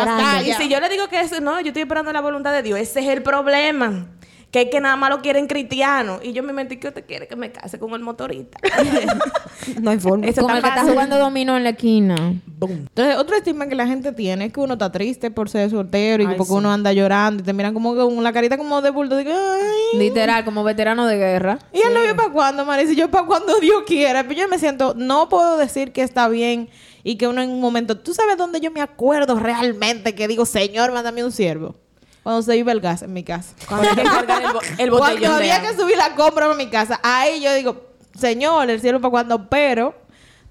[0.44, 2.78] y si yo le digo que es, no, yo estoy esperando la voluntad de Dios,
[2.80, 4.08] ese es el problema.
[4.54, 6.20] Que es que nada más lo quieren cristianos.
[6.22, 8.56] Y yo me metí que usted quiere que me case con el motorista.
[9.80, 10.26] No hay forma.
[10.26, 12.14] Eso Como está el que está jugando dominó en la esquina.
[12.60, 16.22] Entonces, otro estigma que la gente tiene es que uno está triste por ser soltero
[16.22, 16.58] y que Ay, porque sí.
[16.58, 19.16] uno anda llorando y te miran como que con la carita como de bulto.
[19.16, 19.98] Ay.
[19.98, 21.58] Literal, como veterano de guerra.
[21.72, 22.92] ¿Y el novio para cuándo, Marisa?
[22.92, 24.22] Y yo para cuando Dios quiera.
[24.22, 26.68] Pero yo me siento, no puedo decir que está bien
[27.02, 30.46] y que uno en un momento, ¿tú sabes dónde yo me acuerdo realmente que digo,
[30.46, 31.74] Señor, mándame un siervo?
[32.24, 33.54] Cuando se iba el gas en mi casa.
[33.68, 36.50] Cuando hay que cargar el, bo- el Cuando botellón de había que subir la compra
[36.50, 37.82] a mi casa, ahí yo digo,
[38.18, 39.94] Señor, el cielo para cuando, pero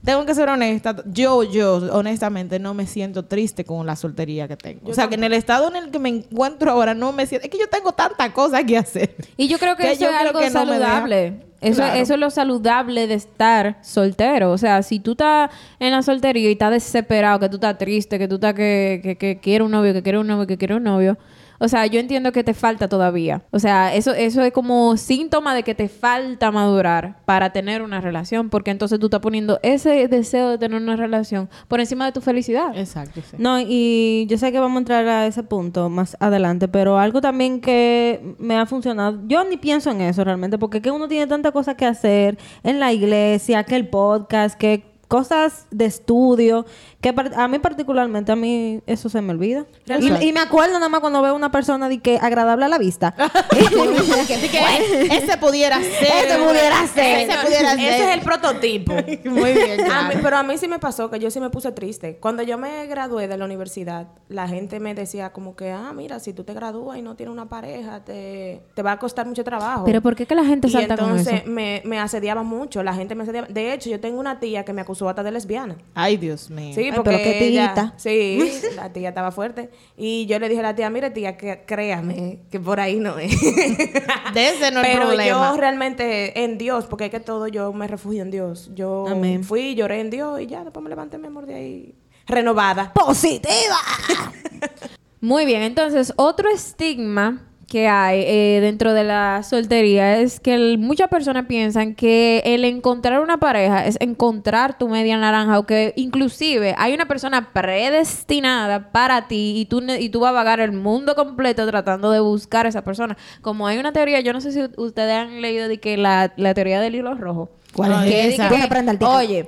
[0.05, 4.57] tengo que ser honesta, yo, yo, honestamente, no me siento triste con la soltería que
[4.57, 4.91] tengo.
[4.91, 7.45] o sea, que en el estado en el que me encuentro ahora no me siento,
[7.47, 9.15] es que yo tengo tantas cosas que hacer.
[9.37, 11.41] Y yo creo que, Que eso es algo que no saludable.
[11.61, 11.95] Eso, Claro.
[12.01, 14.51] eso es lo saludable de estar soltero.
[14.51, 18.19] O sea, si tú estás en la soltería y estás desesperado, que tú estás triste,
[18.19, 20.75] que tú estás que, que, que quieres un novio, que quieres un novio, que quieres
[20.75, 21.17] un novio.
[21.63, 23.43] O sea, yo entiendo que te falta todavía.
[23.51, 28.01] O sea, eso, eso es como síntoma de que te falta madurar para tener una
[28.01, 28.49] relación.
[28.49, 32.19] Porque entonces tú estás poniendo ese deseo de tener una relación por encima de tu
[32.19, 32.77] felicidad.
[32.77, 33.37] Exacto, sí.
[33.39, 37.21] No, y yo sé que vamos a entrar a ese punto más adelante, pero algo
[37.21, 41.07] también que me ha funcionado, yo ni pienso en eso realmente, porque es que uno
[41.07, 46.65] tiene tantas cosas que hacer en la iglesia, que el podcast, que cosas de estudio,
[46.99, 49.67] que a mí particularmente, a mí eso se me olvida.
[49.85, 52.79] Y, y me acuerdo nada más cuando veo una persona de que agradable a la
[52.79, 53.13] vista.
[53.51, 56.03] Ese pudiera ser.
[56.03, 57.29] Ese pudiera ser.
[57.29, 57.79] Ese pudiera ser.
[57.93, 58.91] Ese es el prototipo.
[59.25, 61.71] Muy bien, A mí- pero a mí sí me pasó que yo sí me puse
[61.71, 62.17] triste.
[62.17, 66.19] Cuando yo me gradué de la universidad, la gente me decía como que, ah, mira,
[66.19, 69.43] si tú te gradúas y no tienes una pareja, te, te va a costar mucho
[69.43, 69.83] trabajo.
[69.85, 71.51] Pero ¿por qué que la gente y salta con entonces eso?
[71.51, 73.47] me, me asediaba mucho, la gente me asediaba.
[73.47, 75.77] De hecho, yo tengo una tía que me acusó hasta de lesbiana.
[75.93, 76.73] Ay, Dios mío.
[76.75, 78.39] Sí, Ay, porque pero qué ella- sí,
[78.75, 79.69] la tía estaba fuerte.
[79.97, 83.17] Y yo le dije a la tía, mire tía, que créame, que por ahí no
[83.19, 83.31] es.
[84.33, 85.51] De ese no Pero problema.
[85.51, 88.69] yo realmente en Dios, porque es que todo yo me refugio en Dios.
[88.73, 89.43] Yo Amén.
[89.43, 92.91] fui, lloré en Dios y ya, después me levanté, mi amor, de ahí renovada.
[92.93, 93.77] ¡Positiva!
[95.21, 101.09] Muy bien, entonces otro estigma que hay eh, dentro de la soltería es que muchas
[101.09, 106.75] personas piensan que el encontrar una pareja es encontrar tu media naranja o que inclusive
[106.77, 111.15] hay una persona predestinada para ti y tú, y tú vas a vagar el mundo
[111.15, 113.17] completo tratando de buscar a esa persona.
[113.41, 116.53] Como hay una teoría, yo no sé si ustedes han leído de que la, la
[116.53, 117.49] teoría del hilo rojo.
[117.75, 118.49] ¿Cuál es Que esa?
[118.49, 119.11] que- Que el tico.
[119.11, 119.43] Oye,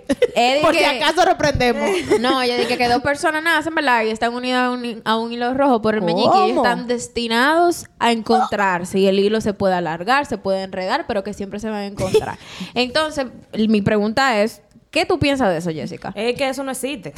[0.62, 1.90] Por si que- acaso reprendemos.
[2.20, 4.04] no, yo dije que dos personas nacen, ¿verdad?
[4.04, 6.48] Y están unidas a un, a un hilo rojo por el meñique.
[6.48, 9.00] Y están destinados a encontrarse.
[9.00, 11.86] Y el hilo se puede alargar, se puede enredar, pero que siempre se van a
[11.86, 12.38] encontrar.
[12.74, 13.28] Entonces,
[13.68, 14.62] mi pregunta es,
[14.96, 16.12] ¿qué tú piensas de eso, Jessica?
[16.16, 17.14] Es que eso no existe.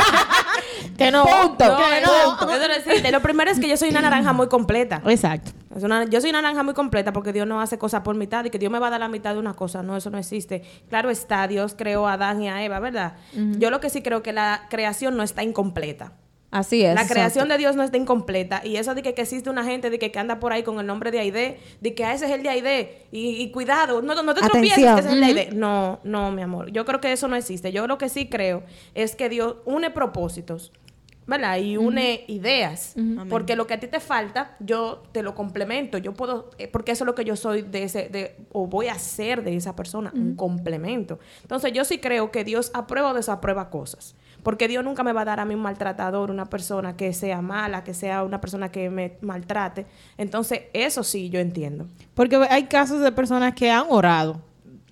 [0.98, 1.24] que no.
[1.24, 1.64] Punto.
[1.66, 2.52] No, Que no.
[2.54, 3.10] eso no existe.
[3.10, 5.02] Lo primero es que yo soy una naranja muy completa.
[5.06, 5.52] Exacto.
[5.74, 8.44] Es una- yo soy una naranja muy completa porque Dios no hace cosas por mitad
[8.44, 9.82] y que Dios me va a dar la mitad de una cosa.
[9.82, 10.62] No, eso no existe.
[10.88, 13.14] Claro está, Dios creó a Adán y a Eva, ¿verdad?
[13.32, 16.12] Yo lo que sí creo que la creación no está incompleta.
[16.56, 16.94] Así es.
[16.94, 18.62] La creación de Dios no está incompleta.
[18.64, 20.80] Y eso de que, que existe una gente de que, que anda por ahí con
[20.80, 23.02] el nombre de Aide, de que a ese es el de Aide.
[23.12, 25.48] Y, y cuidado, no, no te tropieces que ese es el de Aide.
[25.52, 26.70] No, no, mi amor.
[26.72, 27.72] Yo creo que eso no existe.
[27.72, 28.62] Yo lo que sí creo
[28.94, 30.72] es que Dios une propósitos.
[31.26, 31.58] ¿Verdad?
[31.58, 32.94] Y une ideas.
[33.28, 35.98] Porque lo que a ti te falta, yo te lo complemento.
[35.98, 38.86] Yo puedo, eh, porque eso es lo que yo soy de ese, de, o voy
[38.86, 41.18] a ser de esa persona, un complemento.
[41.42, 44.14] Entonces, yo sí creo que Dios aprueba o desaprueba cosas.
[44.46, 47.42] Porque Dios nunca me va a dar a mí un maltratador, una persona que sea
[47.42, 49.86] mala, que sea una persona que me maltrate.
[50.16, 51.86] Entonces, eso sí yo entiendo.
[52.14, 54.40] Porque hay casos de personas que han orado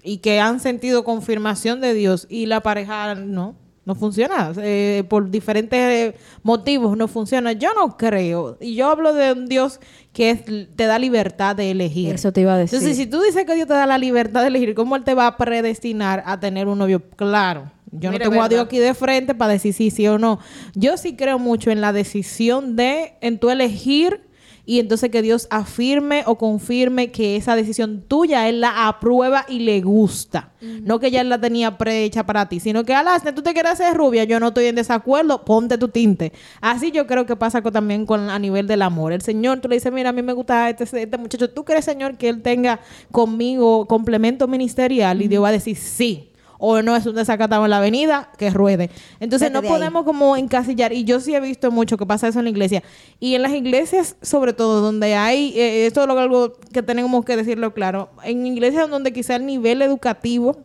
[0.02, 4.50] y que han sentido confirmación de Dios y la pareja no, no funciona.
[4.56, 7.52] Eh, por diferentes eh, motivos no funciona.
[7.52, 8.56] Yo no creo.
[8.60, 9.78] Y yo hablo de un Dios
[10.12, 12.12] que es- te da libertad de elegir.
[12.12, 12.78] Eso te iba a decir.
[12.80, 15.14] Entonces, si tú dices que Dios te da la libertad de elegir, ¿cómo Él te
[15.14, 17.00] va a predestinar a tener un novio?
[17.14, 17.70] Claro.
[17.98, 20.38] Yo no tengo a Dios aquí de frente para decir sí, sí o no.
[20.74, 24.22] Yo sí creo mucho en la decisión de, en tu elegir
[24.66, 29.58] y entonces que Dios afirme o confirme que esa decisión tuya Él la aprueba y
[29.58, 30.52] le gusta.
[30.62, 33.72] No que ya Él la tenía prehecha para ti, sino que, Alasne, tú te quieres
[33.72, 36.32] hacer rubia, yo no estoy en desacuerdo, ponte tu tinte.
[36.62, 39.12] Así yo creo que pasa con- también con a nivel del amor.
[39.12, 41.84] El Señor, tú le dices, mira, a mí me gusta este, este muchacho, ¿tú crees,
[41.84, 42.80] Señor, que Él tenga
[43.12, 45.20] conmigo complemento ministerial?
[45.20, 46.30] Y Dios va a decir, sí.
[46.58, 48.90] O no es un desacatado en la avenida, que ruede.
[49.20, 49.68] Entonces Vete no ahí.
[49.68, 50.92] podemos como encasillar.
[50.92, 52.82] Y yo sí he visto mucho que pasa eso en la iglesia.
[53.20, 57.24] Y en las iglesias, sobre todo, donde hay, eh, esto es lo- algo que tenemos
[57.24, 60.56] que decirlo claro, en iglesias donde quizá el nivel educativo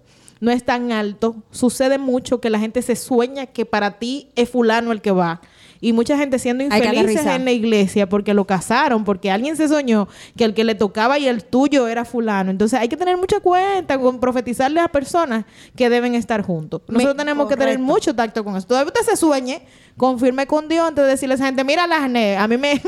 [0.42, 4.50] no es tan alto, sucede mucho que la gente se sueña que para ti es
[4.50, 5.42] fulano el que va.
[5.82, 10.08] Y mucha gente siendo infelices en la iglesia porque lo casaron, porque alguien se soñó
[10.36, 12.52] que el que le tocaba y el tuyo era fulano.
[12.52, 16.82] Entonces hay que tener mucha cuenta con profetizarle a personas que deben estar juntos.
[16.88, 18.68] Nosotros tenemos que tener mucho tacto con eso.
[18.68, 19.62] Todavía usted se sueñe,
[19.98, 22.82] confirme con Dios antes de decirle a esa gente, mira Lasne, a mí me...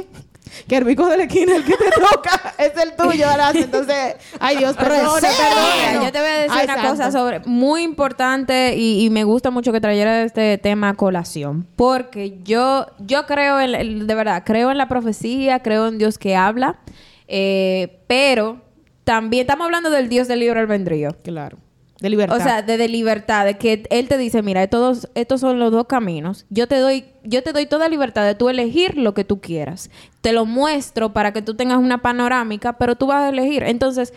[0.68, 3.56] Que el bico de la esquina, el que te toca, es el tuyo, Alas.
[3.56, 5.28] Entonces, ay Dios, perdone.
[6.04, 6.90] yo te voy a decir Ay, una santo.
[6.90, 11.68] cosa sobre muy importante y, y me gusta mucho que trayera este tema a colación
[11.76, 16.18] porque yo yo creo en el- de verdad creo en la profecía creo en Dios
[16.18, 16.80] que habla
[17.28, 18.62] eh, pero
[19.04, 21.58] también estamos hablando del Dios del libre albedrío Claro,
[22.02, 22.38] de libertad.
[22.38, 25.72] o sea, de, de libertad, de que él te dice, mira, estos, estos son los
[25.72, 26.46] dos caminos.
[26.50, 29.92] Yo te doy, yo te doy toda libertad de tú elegir lo que tú quieras.
[30.22, 33.64] Te lo muestro para que tú tengas una panorámica, pero tú vas a elegir.
[33.64, 34.14] Entonces,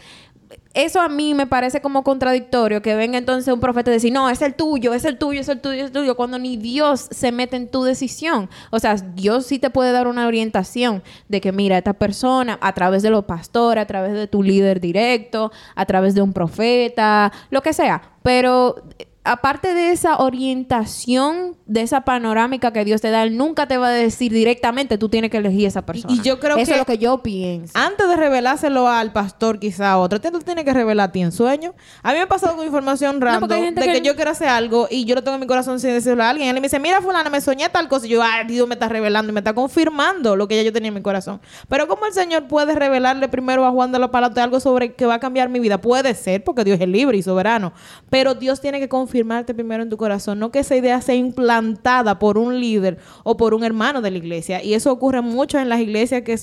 [0.75, 4.29] eso a mí me parece como contradictorio que venga entonces un profeta y decir, no,
[4.29, 7.09] es el tuyo, es el tuyo, es el tuyo, es el tuyo, cuando ni Dios
[7.11, 8.51] se mete en tu decisión.
[8.71, 12.73] O sea, Dios sí te puede dar una orientación de que, mira, esta persona, a
[12.73, 17.33] través de los pastores, a través de tu líder directo, a través de un profeta,
[17.51, 18.03] lo que sea.
[18.23, 18.77] Pero
[19.25, 23.89] aparte de esa orientación, de esa panorámica que Dios te da, Él nunca te va
[23.89, 26.13] a decir directamente, tú tienes que elegir a esa persona.
[26.15, 27.73] Y yo creo Eso que- es lo que yo pienso.
[27.77, 31.33] Antes de revelárselo al pastor, quizá a otro, tú tienes que revelar a ti en
[31.33, 31.75] sueño.
[32.03, 33.93] A mí me ha pasado con información random de que...
[33.93, 36.31] que- yo quiero hacer algo y yo lo tengo en mi corazón sin decirlo a
[36.31, 36.49] alguien.
[36.49, 38.07] Él me dice, mira, fulana, me soñé tal cosa.
[38.07, 40.73] Y yo, ay, Dios me está revelando y me está confirmando lo que ya yo
[40.73, 41.41] tenía en mi corazón.
[41.69, 45.07] Pero ¿cómo el Señor puede revelarle primero a Juan de los Palatos algo sobre que
[45.07, 45.81] va a cambiar mi vida?
[45.81, 47.73] Puede ser, porque Dios es libre y soberano.
[48.11, 52.19] Pero Dios tiene que confirmarte primero en tu corazón, no que esa idea sea implantada
[52.19, 54.61] por un líder o por un hermano de la iglesia.
[54.61, 56.37] Y eso ocurre mucho en las iglesias que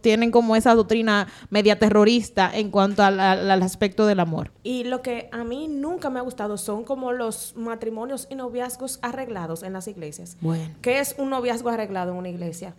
[0.00, 4.52] tienen como esa doctrina media terrorista en cuanto al, al- al aspecto del amor.
[4.62, 9.00] Y lo que a mí nunca me ha gustado son como los matrimonios y noviazgos
[9.02, 10.38] arreglados en las iglesias.
[10.40, 10.72] Bueno.
[10.80, 12.74] ¿Qué es un noviazgo arreglado en una iglesia?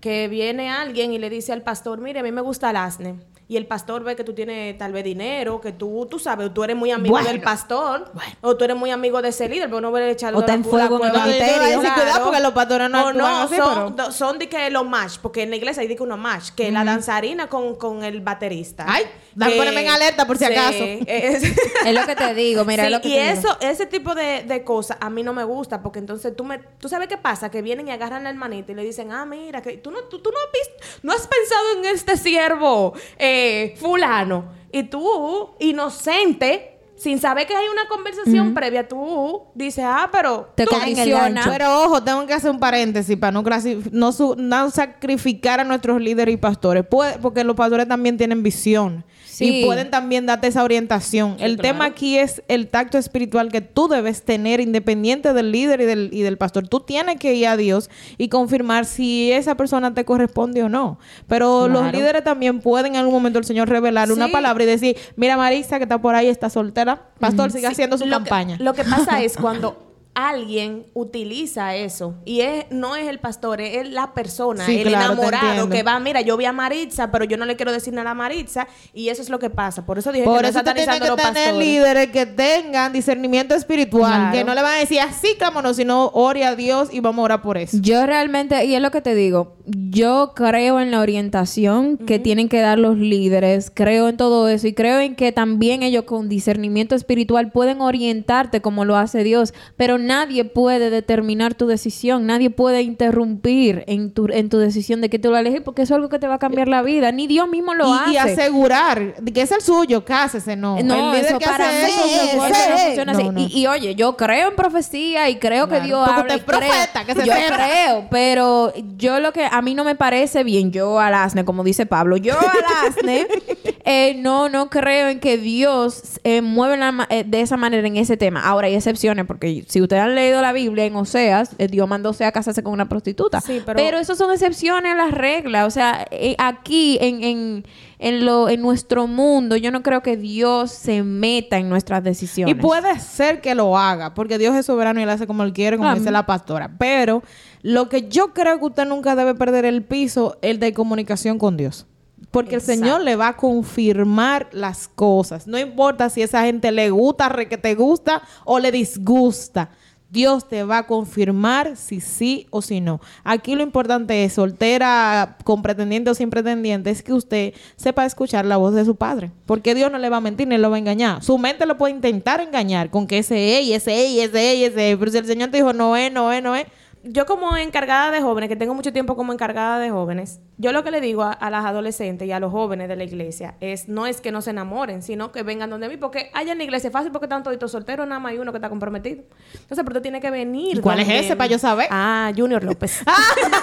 [0.00, 3.14] Que viene alguien y le dice al pastor, mire, a mí me gusta el asne.
[3.48, 6.64] Y el pastor ve que tú tienes tal vez dinero, que tú, tú sabes, tú
[6.64, 7.28] eres muy amigo Bueno.
[7.28, 10.38] del pastor, o tú eres muy amigo de ese líder, pero no voy a echarlo
[10.38, 11.78] O está en fuego en el ministerio.
[11.78, 15.18] Cuidado, porque los pastores no actúan no, así, son, pero- son de que los match,
[15.22, 18.20] porque en la iglesia hay de que unos match, que la danzarina con, con el
[18.20, 18.84] baterista.
[18.88, 19.04] Ay,
[19.36, 20.82] dame Que- ponerme en alerta por si sí, acaso.
[21.06, 21.44] es-
[21.86, 23.32] Es lo que te digo, mira, Sí, es lo que y te digo.
[23.48, 26.58] eso, ese tipo de, de cosas a mí no me gusta, porque entonces tú me,
[26.58, 29.62] tú sabes qué pasa, que vienen y agarran la hermanita y le dicen, ah, mira,
[29.62, 33.76] que tú no, tú, tú no has visto, no has pensado en este siervo eh,
[33.78, 34.46] fulano.
[34.72, 40.66] Y tú, inocente, sin saber que hay una conversación previa, tú dices, ah, pero Te
[40.66, 41.44] condiciona.
[41.46, 43.44] Pero ojo, tengo que hacer un paréntesis para no,
[43.92, 46.84] no, no sacrificar a nuestros líderes y pastores,
[47.22, 49.04] porque los pastores también tienen visión
[49.36, 49.60] Sí.
[49.60, 51.36] y pueden también darte esa orientación.
[51.40, 55.84] el tema aquí es el tacto espiritual que tú debes tener independiente del líder y
[55.84, 56.68] del, y del pastor.
[56.68, 60.98] Tú tienes que ir a Dios y confirmar si esa persona te corresponde o no.
[61.26, 64.96] Pero los líderes también pueden en algún momento el Señor revelar una palabra y decir,
[65.16, 67.10] mira Marisa que está por ahí, está soltera.
[67.18, 68.56] Pastor, sigue haciendo su lo campaña.
[68.56, 69.82] Que, lo que pasa es cuando
[70.18, 75.12] alguien utiliza eso y es no es el pastor, es la persona, Sí, el claro,
[75.12, 78.12] enamorado que va, mira, yo vi a Maritza, pero yo no le quiero decir nada
[78.12, 79.84] a Maritza y eso es lo que pasa.
[79.84, 81.58] Por eso dije Por que no eso te tienen que los tener pastores.
[81.58, 84.32] líderes que tengan discernimiento espiritual, Claro.
[84.32, 87.24] que no le van a decir así, cámonos, sino ore a Dios y vamos a
[87.26, 87.76] orar por eso.
[87.82, 92.48] Yo realmente, y es lo que te digo, yo creo en la orientación que tienen
[92.48, 96.28] que dar los líderes, creo en todo eso y creo en que también ellos con
[96.30, 102.50] discernimiento espiritual pueden orientarte como lo hace Dios, pero nadie puede determinar tu decisión, nadie
[102.50, 105.96] puede interrumpir en tu, en tu decisión de que tú lo elegir porque eso es
[105.96, 108.32] algo que te va a cambiar la vida, ni Dios mismo lo y, y hace.
[108.32, 110.80] asegurar que es el suyo, cásese, no.
[110.82, 113.24] No, el eso que para mí eso, no funciona así.
[113.24, 113.40] No.
[113.40, 116.22] Y, y oye, yo creo en profecía y creo que Dios habla.
[116.22, 119.84] usted y profeta, creo, que se yo creo, pero yo lo que a mí no
[119.84, 123.26] me parece bien, yo al asne, como dice Pablo, yo al asne,
[123.84, 127.96] eh, no, no creo en que Dios eh, mueve la eh, de esa manera en
[127.96, 128.40] ese tema.
[128.40, 132.08] Ahora hay excepciones, porque si ustedes han leído la Biblia en Oseas, eh, Dios mandó
[132.08, 133.40] a Oseas a casarse con una prostituta.
[133.40, 135.66] Sí, pero- pero eso son excepciones a las reglas.
[135.66, 137.64] O sea, eh, aquí en, en,
[137.98, 142.54] en, lo, en nuestro mundo, yo no creo que Dios se meta en nuestras decisiones.
[142.56, 145.52] Y puede ser que lo haga, porque Dios es soberano y él hace como él
[145.52, 146.70] quiere, como Ah, dice la pastora.
[146.78, 147.22] Pero
[147.62, 151.38] lo que yo creo que usted nunca debe perder el piso es el de comunicación
[151.38, 151.86] con Dios.
[152.30, 155.46] Porque el Señor le va a confirmar las cosas.
[155.46, 159.70] No importa si esa gente le gusta, re que te gusta o le disgusta.
[160.08, 163.00] Dios te va a confirmar si sí o si no.
[163.24, 168.44] Aquí lo importante es, soltera, con pretendiente o sin pretendiente, es que usted sepa escuchar
[168.44, 169.32] la voz de su padre.
[169.46, 171.22] Porque Dios no le va a mentir ni lo va a engañar.
[171.22, 174.90] Su mente lo puede intentar engañar con que ese es, ese es, ese es, ese
[174.92, 174.98] es.
[174.98, 176.66] Pero si el Señor te dijo no es, no es, no es.
[177.08, 180.84] Yo como encargada de jóvenes, que tengo mucho tiempo como encargada de jóvenes, yo lo
[180.84, 183.88] que le digo a, a las adolescentes y a los jóvenes de la iglesia es,
[183.88, 186.64] no es que no se enamoren, sino que vengan donde mí, porque allá en la
[186.64, 189.22] iglesia es fácil porque están toditos solteros, nada más hay uno que está comprometido.
[189.52, 190.78] Entonces, pero tú tienes que venir.
[190.78, 191.88] ¿Y cuál es ese para yo saber?
[191.90, 193.02] Ah, Junior López.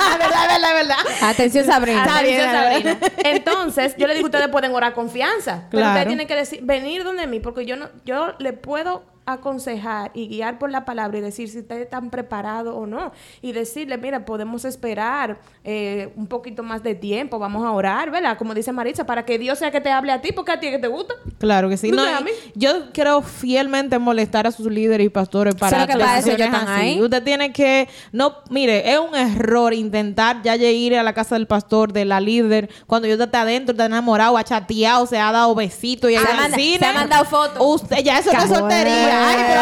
[0.05, 1.29] Ah, verdad, verdad, verdad.
[1.29, 2.03] Atención, Sabrina.
[2.03, 2.97] Atención, Sabrina.
[2.99, 3.11] Sabrina.
[3.23, 5.67] Entonces, yo le digo, ustedes pueden orar confianza.
[5.69, 5.89] Pero Claro.
[5.91, 10.27] ustedes tienen que decir, venir donde mí, porque yo no, yo le puedo aconsejar y
[10.27, 13.11] guiar por la palabra y decir si ustedes están preparados o no.
[13.41, 18.37] Y decirle, mira, podemos esperar eh, un poquito más de tiempo, vamos a orar, ¿verdad?
[18.37, 20.67] Como dice Maritza, para que Dios sea que te hable a ti, porque a ti
[20.67, 21.13] es que te gusta.
[21.39, 21.89] Claro que sí.
[21.89, 22.31] ¿Tú No, a mí?
[22.55, 26.71] yo creo fielmente molestar a sus líderes y pastores para que para eso están así.
[26.81, 27.01] ahí.
[27.01, 31.47] Usted tiene que, no, mire, es un error intentar ya ir a la casa del
[31.47, 35.53] pastor, de la líder, cuando yo está adentro, está enamorado, ha chateado, se ha dado
[35.55, 36.79] besitos y ha Se ido ha al manda- cine.
[36.79, 37.57] se ha mandado fotos.
[37.81, 39.12] Usted, ya eso no es soltería.
[39.13, 39.61] Ay, pero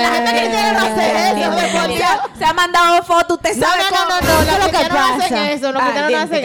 [0.00, 2.28] la gente que quiere no hacer eso.
[2.38, 4.88] Se ha mandado fotos, usted sabe no, no, no, no, ¿Qué es los lo que
[4.88, 6.44] no hacen eso, los Ah, cristianos no hacen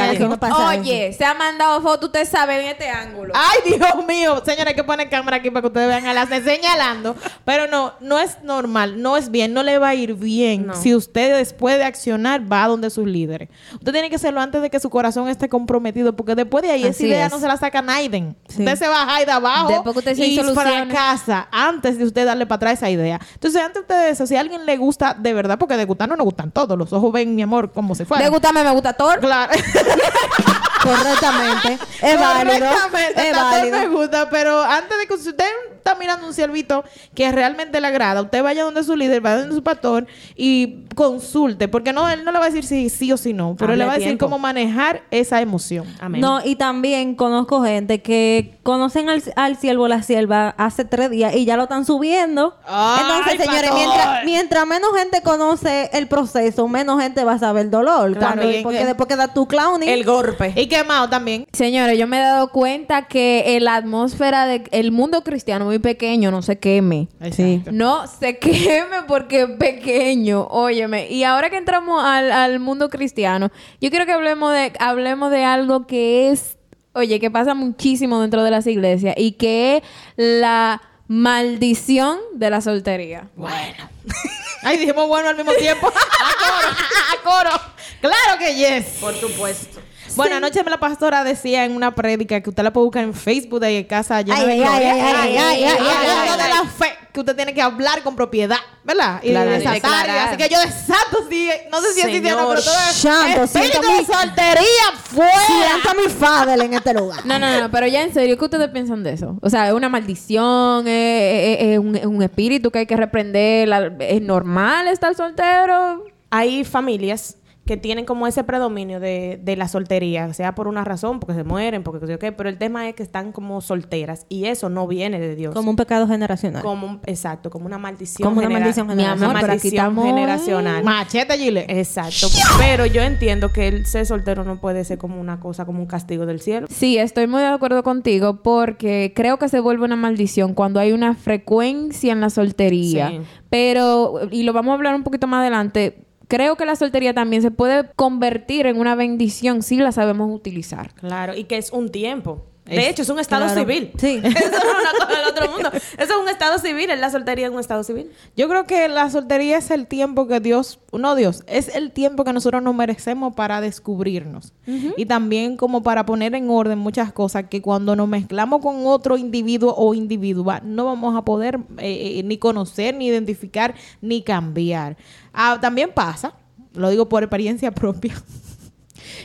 [0.52, 0.68] eso.
[0.68, 3.34] Oye, se ha mandado fotos, usted sabe, en este ángulo.
[3.36, 4.42] Ay, Dios mío.
[4.46, 7.16] Señora, hay que poner cámara aquí para que ustedes vean a las señalando.
[7.46, 10.96] Pero no, no es normal, no es bien, no le va a ir bien si
[10.96, 13.50] usted después de accionar va donde sus líderes.
[13.74, 16.84] Usted tiene que hacerlo antes de que su corazón esté comprometido, porque después de ahí
[16.86, 18.36] esa idea no se la saca Naiden.
[18.50, 19.84] Usted se baja ahí de abajo
[20.16, 20.86] y solucione.
[20.88, 23.20] fracasa antes de usted darle para atrás esa idea.
[23.34, 26.16] Entonces, antes de eso, si a alguien le gusta de verdad, porque de gustar no
[26.16, 28.24] nos gustan todos, los ojos ven, mi amor, como se fuera.
[28.24, 29.20] Me gusta, me gusta Thor.
[29.20, 29.54] Claro.
[30.84, 31.78] Correctamente.
[32.02, 32.60] Es válido.
[32.68, 33.92] Correctamente, Es todo me válido.
[33.92, 35.46] gusta, pero antes de que si usted
[35.78, 39.56] está mirando un ciervito que realmente le agrada, usted vaya donde su líder, vaya donde
[39.56, 43.18] su pastor y consulte, porque no él no le va a decir si sí o
[43.18, 44.26] si no, pero Hable le va a decir tiempo.
[44.28, 45.86] cómo manejar esa emoción.
[46.00, 46.22] Amén.
[46.22, 51.10] No, y también conozco gente que conocen al, al siervo o la sierva hace tres
[51.10, 52.56] días y ya lo están subiendo.
[52.66, 57.66] Ay, Entonces, señores, mientras, mientras menos gente conoce el proceso, menos gente va a saber
[57.66, 58.16] el dolor.
[58.18, 59.90] Claro, Cuando- porque después queda tu clowning.
[59.90, 60.54] El golpe.
[60.56, 61.46] Y quemado también.
[61.54, 66.42] Señores, yo me he dado cuenta que la atmósfera del mundo cristiano muy pequeño no
[66.42, 67.08] se queme.
[67.32, 67.64] Sí.
[67.72, 71.10] No se queme porque es pequeño, óyeme.
[71.10, 75.44] Y ahora que entramos al, al mundo cristiano, yo quiero que hablemos de, hablemos de
[75.44, 76.58] algo que es,
[76.94, 79.84] oye, que pasa muchísimo dentro de las iglesias y que es
[80.16, 83.28] la maldición de la soltería.
[83.36, 83.90] Bueno.
[84.64, 85.88] Ay, dijimos bueno al mismo tiempo.
[85.90, 87.50] a coro.
[87.50, 87.64] A coro.
[88.02, 88.98] Claro que yes.
[89.00, 89.82] Por supuesto.
[90.16, 93.60] Bueno, anoche la pastora decía en una prédica que usted la puede buscar en Facebook
[93.60, 94.94] de Casa Llena Ay, de ay, Gloria.
[94.94, 98.04] ay, ay, ay, ay, ay, hablando ay, de la fe, que usted tiene que hablar
[98.04, 99.20] con propiedad, ¿verdad?
[99.24, 100.10] Y Claro, de desatar.
[100.10, 103.44] Así que yo desato, sí, no sé si es cristiano, Señor pero todo es Santo,
[103.44, 105.94] espíritu de mi- soltería fuera.
[106.04, 107.26] Mi fadel en este lugar.
[107.26, 109.38] No, no, no, pero ya en serio, ¿qué ustedes piensan de eso?
[109.42, 110.88] O sea, ¿es una maldición?
[110.88, 113.70] ¿Es, es- es un, es un espíritu que hay que reprender?
[114.00, 116.04] ¿Es normal estar soltero?
[116.30, 121.20] Hay familias que tienen como ese predominio de, de la soltería, sea por una razón,
[121.22, 123.62] porque se mueren, porque qué sé yo qué, pero el tema es que están como
[123.62, 125.54] solteras y eso no viene de Dios.
[125.56, 126.62] Como un pecado generacional.
[126.62, 128.28] Como un- exacto, como una maldición.
[128.28, 129.24] Como una genera- maldición Mi generacional.
[129.24, 130.84] amor, Una pero aquí maldición estamos- generacional.
[130.84, 131.66] Machete, Gile.
[131.70, 132.28] Exacto.
[132.60, 135.88] Pero yo entiendo que el ser soltero no puede ser como una cosa, como un
[135.88, 136.68] castigo del cielo.
[136.70, 140.92] Sí, estoy muy de acuerdo contigo porque creo que se vuelve una maldición cuando hay
[140.92, 143.10] una frecuencia en la soltería.
[143.10, 143.22] Sí.
[143.50, 147.44] Pero, y lo vamos a hablar un poquito más adelante, creo que la soltería también
[147.44, 150.92] se puede convertir en una bendición si la sabemos utilizar.
[150.96, 152.42] Claro, y que es un tiempo.
[152.66, 153.60] De Es- hecho, es un estado claro.
[153.60, 153.92] civil.
[153.98, 154.22] Sí.
[154.24, 155.70] Eso no es una cosa del otro mundo.
[155.74, 156.90] Eso es un estado civil.
[156.90, 158.10] Es la soltería en un estado civil.
[158.38, 162.24] Yo creo que la soltería es el tiempo que Dios, no Dios, es el tiempo
[162.24, 164.54] que nosotros nos merecemos para descubrirnos.
[164.96, 169.18] Y también como para poner en orden muchas cosas que cuando nos mezclamos con otro
[169.18, 174.96] individuo o individua no vamos a poder eh, eh, ni conocer, ni identificar, ni cambiar.
[175.34, 176.34] Ah, también pasa,
[176.74, 178.14] lo digo por experiencia propia.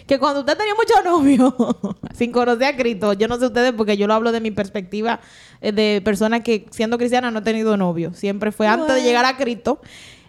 [0.07, 1.53] Que cuando usted tenía muchos novios,
[2.19, 5.21] sin conocer a Cristo, yo no sé ustedes porque yo lo hablo de mi perspectiva
[5.61, 8.13] eh, de persona que siendo cristiana no ha tenido novio.
[8.15, 9.81] Siempre fue antes de llegar a Cristo.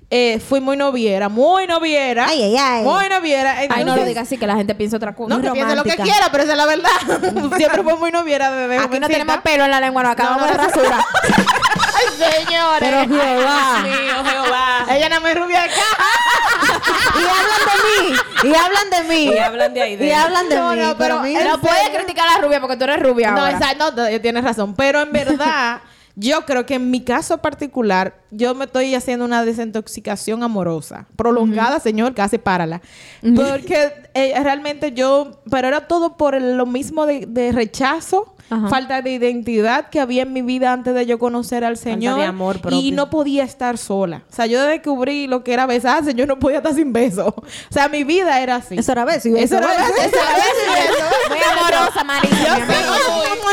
[0.10, 2.26] eh, fui muy noviera, muy noviera.
[2.28, 2.84] Ay, ay, ay.
[2.84, 3.58] Muy noviera.
[3.70, 5.34] Ay, no lo digas así que la gente piensa otra cosa.
[5.36, 7.56] No, que piense lo que quiera, pero esa es la verdad.
[7.58, 10.52] Siempre fue muy noviera de Aquí no tenemos pelo en la lengua, acabamos No, no,
[10.52, 11.04] de rasurar.
[12.00, 12.80] Ay, señores.
[12.80, 13.84] Pero Jehová.
[13.84, 14.86] Mío, Jehová.
[14.90, 15.74] Ella no me rubia acá.
[17.16, 18.20] y hablan de mí.
[18.44, 19.24] Y hablan de mí.
[19.34, 19.96] Y hablan de ahí.
[19.96, 20.80] de- Y hablan de No, mí.
[20.80, 23.52] no, pero pero No puedes criticar a la rubia porque tú eres rubia No, ahora.
[23.52, 24.76] exacto, no, tienes razón.
[24.76, 25.82] Pero en verdad,
[26.16, 31.06] yo creo que en mi caso particular, yo me estoy haciendo una desintoxicación amorosa.
[31.16, 32.82] Prolongada, señor, casi párala.
[33.36, 38.36] Porque eh, realmente yo, pero era todo por el- lo mismo de, de rechazo.
[38.50, 38.68] Ajá.
[38.70, 42.20] Falta de identidad que había en mi vida antes de yo conocer al Falta Señor.
[42.20, 42.80] de amor propio.
[42.80, 44.24] y no podía estar sola.
[44.32, 47.28] O sea, yo descubrí lo que era besarse, yo no podía estar sin beso.
[47.38, 48.76] O sea, mi vida era así.
[48.78, 49.56] Eso era beso y beso.
[49.56, 51.06] Eso era beso, eso era beso.
[51.30, 52.16] Muy amorosa, amor.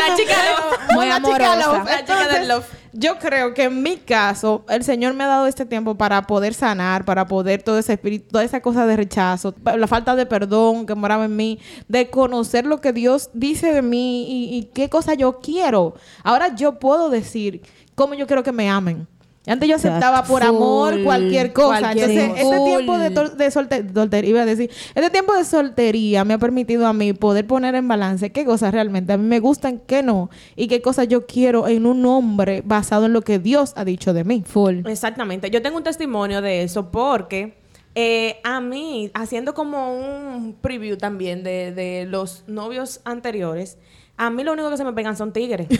[0.08, 1.78] La chica de- Muy Una chica amorosa.
[1.78, 1.84] love.
[1.90, 2.64] La chica del love.
[2.98, 6.54] Yo creo que en mi caso, el Señor me ha dado este tiempo para poder
[6.54, 10.86] sanar, para poder todo ese espíritu, toda esa cosa de rechazo, la falta de perdón
[10.86, 15.12] que moraba en mí, de conocer lo que Dios dice de mí y, qué cosa
[15.12, 15.94] yo quiero.
[16.24, 17.60] Ahora yo puedo decir
[17.94, 19.06] cómo yo quiero que me amen.
[19.46, 21.78] Antes yo aceptaba por amor cualquier cosa.
[21.78, 22.56] Cualquier Entonces, cosa.
[22.56, 26.86] este tiempo de, solte- soltería, iba a decir, este tiempo de soltería me ha permitido
[26.86, 30.30] a mí poder poner en balance qué cosas realmente a mí me gustan, qué no,
[30.56, 34.12] y qué cosas yo quiero en un hombre basado en lo que Dios ha dicho
[34.12, 34.42] de mí.
[34.44, 34.86] Full.
[34.86, 35.48] Exactamente.
[35.50, 37.54] Yo tengo un testimonio de eso porque
[37.94, 43.78] eh, a mí, haciendo como un preview también de, de los novios anteriores,
[44.16, 45.68] a mí lo único que se me pegan son tigres.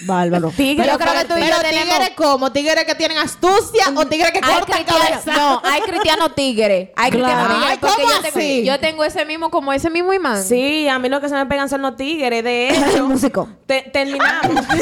[0.00, 0.50] Bárbaro.
[0.56, 0.86] Tigres.
[0.86, 4.40] Yo creo que tú y yo tigres como, tigres que tienen astucia o tigres que
[4.42, 5.32] Hay cortan cristianos, cabeza.
[5.32, 6.88] no, hay cristianos tigres.
[6.96, 7.60] Hay cristianos Claro.
[7.60, 7.78] tigres.
[7.80, 10.42] Porque ¿cómo yo tengo, yo tengo ese mismo, como ese mismo imán.
[10.42, 12.44] Sí, a mí lo que se me pegan son los tigres.
[12.44, 13.48] De hecho, músico.
[13.66, 14.64] te- terminamos.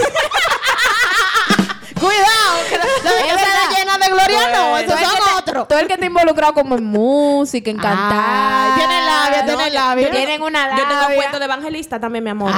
[2.00, 5.68] Cuidado, que la, la llena de glorianos, Todo esos son otros.
[5.68, 8.12] Todo el que está involucrado como en música, en cantar.
[8.12, 10.11] Ay, tiene labia, tiene yo- labia.
[10.11, 10.84] Tienen una labia.
[10.84, 12.53] Yo tengo cuento de evangelista también, mi amor.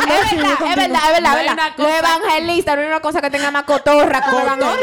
[0.00, 1.68] Es verdad, es verdad, es verdad.
[1.68, 4.76] Es Los evangelistas no hay una cosa que tenga más cotorra como evangelista.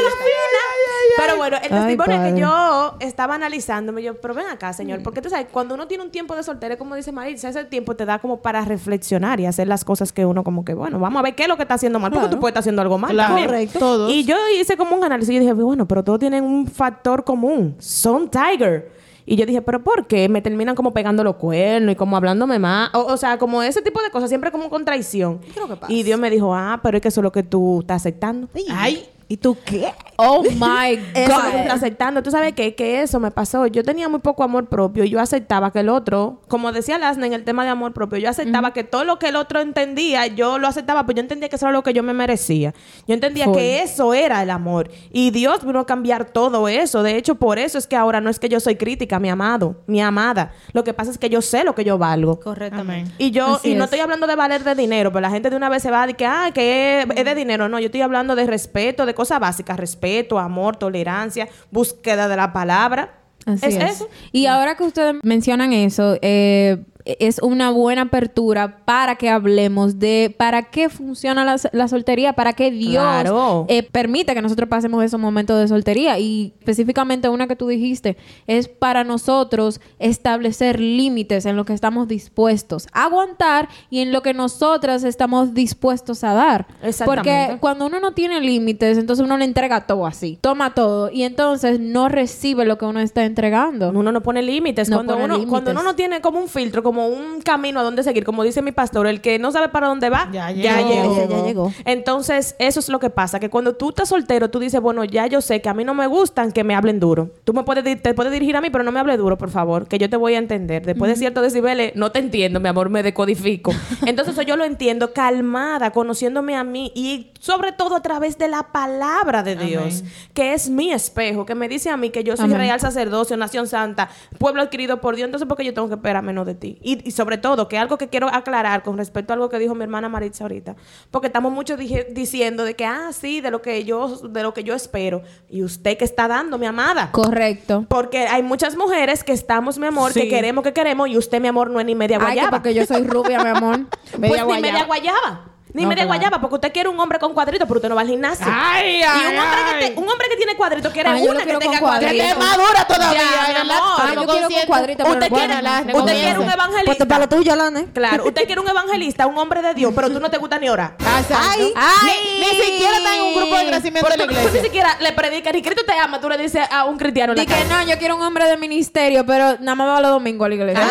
[1.16, 2.34] Pero bueno, el Ay, testimonio padre.
[2.34, 6.04] que yo estaba analizándome, yo, pero ven acá, señor, porque tú sabes, cuando uno tiene
[6.04, 9.46] un tiempo de soltera, como dice Maritza, ese tiempo te da como para reflexionar y
[9.46, 11.62] hacer las cosas que uno como que, bueno, vamos a ver qué es lo que
[11.62, 13.46] está haciendo mal, porque tú puedes estar haciendo algo mal Claro, también.
[13.48, 13.78] correcto.
[13.78, 14.12] Todos.
[14.12, 17.24] Y yo hice como un análisis y yo dije, bueno, pero todos tienen un factor
[17.24, 18.96] común, son tiger.
[19.30, 20.26] Y yo dije, ¿pero por qué?
[20.30, 22.88] Me terminan como pegando los cuernos y como hablándome más.
[22.94, 25.40] O, o sea, como ese tipo de cosas, siempre como con traición.
[25.88, 28.48] Y Dios me dijo, ah, pero es que eso es lo que tú estás aceptando.
[28.70, 29.92] Ay, ¿Y tú qué?
[30.16, 31.54] Oh my Eso God.
[31.54, 32.22] estás aceptando.
[32.22, 32.74] Tú sabes qué?
[32.74, 33.66] que eso me pasó.
[33.66, 37.26] Yo tenía muy poco amor propio y yo aceptaba que el otro, como decía Lasna
[37.26, 40.26] en el tema de amor propio, yo aceptaba que todo lo que el otro entendía,
[40.26, 42.74] yo lo aceptaba, pero yo entendía que eso era lo que yo me merecía.
[43.06, 44.90] Yo entendía que eso era el amor.
[45.12, 47.02] Y Dios vino a cambiar todo eso.
[47.02, 49.76] De hecho, por eso es que ahora no es que yo soy crítica, mi amado,
[49.86, 50.52] mi amada.
[50.72, 52.40] Lo que pasa es que yo sé lo que yo valgo.
[52.40, 53.12] correctamente.
[53.18, 53.88] Y yo, Así y no es.
[53.88, 56.16] estoy hablando de valer de dinero, pero la gente de una vez se va decir
[56.16, 57.68] que, ah, que es, es de dinero.
[57.68, 62.52] No, yo estoy hablando de respeto, de cosas básicas, respeto, amor, tolerancia, búsqueda de la
[62.52, 63.18] palabra.
[63.46, 64.08] Así es, es, eso.
[64.30, 66.84] Y ahora que ustedes mencionan eso, eh,
[67.20, 72.52] es una buena apertura para que hablemos de para qué funciona la, la soltería, para
[72.52, 73.66] qué Dios Claro.
[73.68, 76.18] eh, permite que nosotros pasemos esos momentos de soltería.
[76.18, 82.08] Y específicamente una que tú dijiste, es para nosotros establecer límites en lo que estamos
[82.08, 86.66] dispuestos a aguantar y en lo que nosotras estamos dispuestos a dar.
[86.82, 87.30] Exactamente.
[87.48, 91.22] Porque cuando uno no tiene límites, entonces uno le entrega todo así, toma todo y
[91.22, 93.90] entonces no recibe lo que uno está entregando.
[93.90, 94.88] Uno no pone límites.
[94.88, 95.50] No cuando, pone uno, límites.
[95.50, 98.62] cuando uno no tiene como un filtro, como un camino a dónde seguir, como dice
[98.62, 101.70] mi pastor, el que no sabe para dónde va, Ya ya, llegó.
[101.70, 101.82] Ya.
[101.84, 105.26] Entonces, eso es lo que pasa, que cuando tú estás soltero, tú dices, bueno, ya
[105.26, 107.30] yo sé que a mí no me gustan que me hablen duro.
[107.44, 109.50] Tú me puedes, di- te puedes dirigir a mí, pero no me hable duro, por
[109.50, 110.84] favor, que yo te voy a entender.
[110.84, 113.72] Después de ciertos decibeles, no te entiendo, mi amor, me decodifico.
[114.06, 118.48] Entonces, eso yo lo entiendo calmada, conociéndome a mí y sobre todo a través de
[118.48, 122.36] la palabra de Dios, que es mi espejo, que me dice a mí que yo
[122.36, 122.58] soy Amén.
[122.58, 126.46] real sacerdocio, nación santa, pueblo adquirido por Dios, entonces porque yo tengo que esperar menos
[126.46, 126.78] de ti.
[126.88, 129.74] Y, y sobre todo, que algo que quiero aclarar con respecto a algo que dijo
[129.74, 130.74] mi hermana Maritza ahorita,
[131.10, 134.54] porque estamos mucho dije- diciendo de que, ah, sí, de lo que yo, de lo
[134.54, 135.20] que yo espero.
[135.50, 137.10] Y usted que está dando, mi amada.
[137.12, 137.84] Correcto.
[137.88, 140.22] Porque hay muchas mujeres que estamos, mi amor, Sí.
[140.22, 142.50] que queremos, que queremos, y usted, mi amor, no es ni media Ay, que guayaba.
[142.52, 143.80] porque yo soy rubia, mi amor.
[144.18, 145.44] pues ni media guayaba.
[145.78, 146.18] Ni No, media claro.
[146.18, 148.44] guayaba, porque usted quiere un hombre con cuadritos, pero usted no va al gimnasio.
[148.50, 149.94] Ay, y ay, un hombre, que ay.
[149.94, 152.10] te- un hombre que tiene cuadritos quiere Ay, una que quiero tenga cuadritos.
[152.12, 152.44] Que cuadritos.
[152.44, 153.78] es madura todavía, Ya, mi ¿verdad?
[153.78, 154.00] amor.
[154.00, 157.06] Ay, yo quiero con cuadritos, pero Usted bueno, quiere, la- usted quiere un evangelista.
[157.06, 157.84] para lo tuyo, Lana.
[157.94, 160.68] Claro, usted quiere un evangelista, un hombre de Dios, pero tú no te gusta ni
[160.68, 160.96] orar.
[160.98, 161.74] Ay, Ay.
[162.04, 164.60] Ni, ni siquiera está en un grupo de crecimiento Pero de la tú, tú iglesia.
[164.60, 167.46] ni siquiera le predicas, ni Cristo te ama, tú le dices a un cristiano Di
[167.46, 170.48] que no, yo quiero un hombre de ministerio, pero nada más va los domingos a
[170.48, 170.84] la iglesia.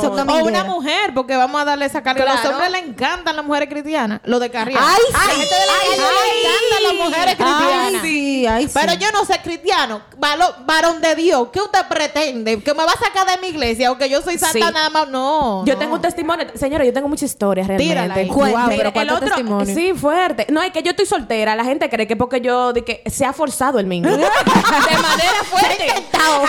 [0.00, 2.24] Son O una mujer, porque vamos a darle esa carga.
[2.32, 4.20] A los hombres le encantan las mujeres cristianas.
[4.34, 4.80] Lo de carrera.
[4.82, 5.30] Ay, sí.
[5.40, 8.02] gente de la Ay, le encantan las mujeres cristianas.
[8.02, 8.72] Ay, sí, ay, sí.
[8.74, 12.60] Pero yo no sé cristiano, valo- varón de Dios, ¿qué usted pretende?
[12.62, 14.74] ¿Que me va a sacar de mi iglesia o que yo soy santa Sí.
[14.74, 15.08] nada más?
[15.08, 15.64] No.
[15.64, 15.78] Yo no.
[15.78, 16.46] tengo un testimonio.
[16.54, 18.24] Señora, yo tengo muchas historias realmente.
[18.24, 19.76] Wow, pero el ¿cuántos otro, testimonios?
[19.78, 20.46] sí, fuerte.
[20.50, 21.54] No, es que yo estoy soltera.
[21.54, 24.08] La gente cree que porque yo de que se ha forzado el mingo.
[24.10, 25.86] de manera fuerte.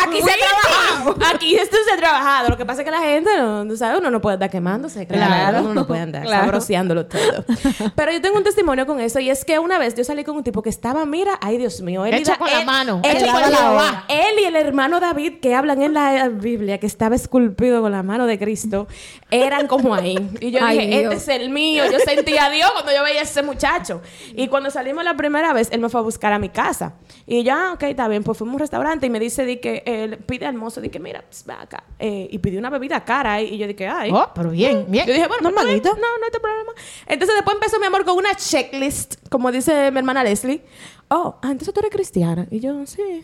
[0.03, 1.15] Aquí se ha trabajado.
[1.36, 2.49] Aquí esto se ha trabajado.
[2.49, 5.05] Lo que pasa es que la gente, no, sabes, uno no puede andar quemándose.
[5.05, 5.25] Claro.
[5.25, 5.59] Claro.
[5.61, 6.45] Uno no puede andar Claro.
[6.45, 7.45] sabroseándolo todo.
[7.95, 10.36] Pero yo tengo un testimonio con eso y es que una vez yo salí con
[10.38, 12.05] un tipo que estaba, mira, ay Dios mío.
[12.05, 13.01] Él iba- con la él- mano.
[13.03, 14.05] Y- la hora.
[14.07, 18.03] él y el hermano David que hablan en la Biblia, que estaba esculpido con la
[18.03, 18.88] mano de Cristo,
[19.32, 20.18] eran como ahí.
[20.39, 21.13] Y yo Ay, dije, Dios.
[21.16, 21.84] este es el mío.
[21.91, 24.01] Yo sentía a Dios cuando yo veía a ese muchacho.
[24.36, 26.93] Y cuando salimos la primera vez, él me fue a buscar a mi casa.
[27.28, 28.24] Y yo, ah, ok, está bien.
[28.24, 30.89] Pues fuimos a un restaurante y me dice, di que, él pide al mozo, di
[30.89, 31.84] que, mira, pues, ven acá.
[31.99, 33.41] Eh, y pidió una bebida cara.
[33.41, 34.11] Y yo dije, ay.
[34.13, 35.05] Oh, pero bien, bien.
[35.05, 35.89] Yo dije, bueno, pues, Normalito.
[35.89, 36.72] No, no hay problema.
[37.07, 40.61] Entonces después empezó, mi amor, con una checklist, como dice mi hermana Leslie.
[41.09, 42.47] Oh, ah, entonces tú eres cristiana.
[42.51, 43.23] Y yo, sí.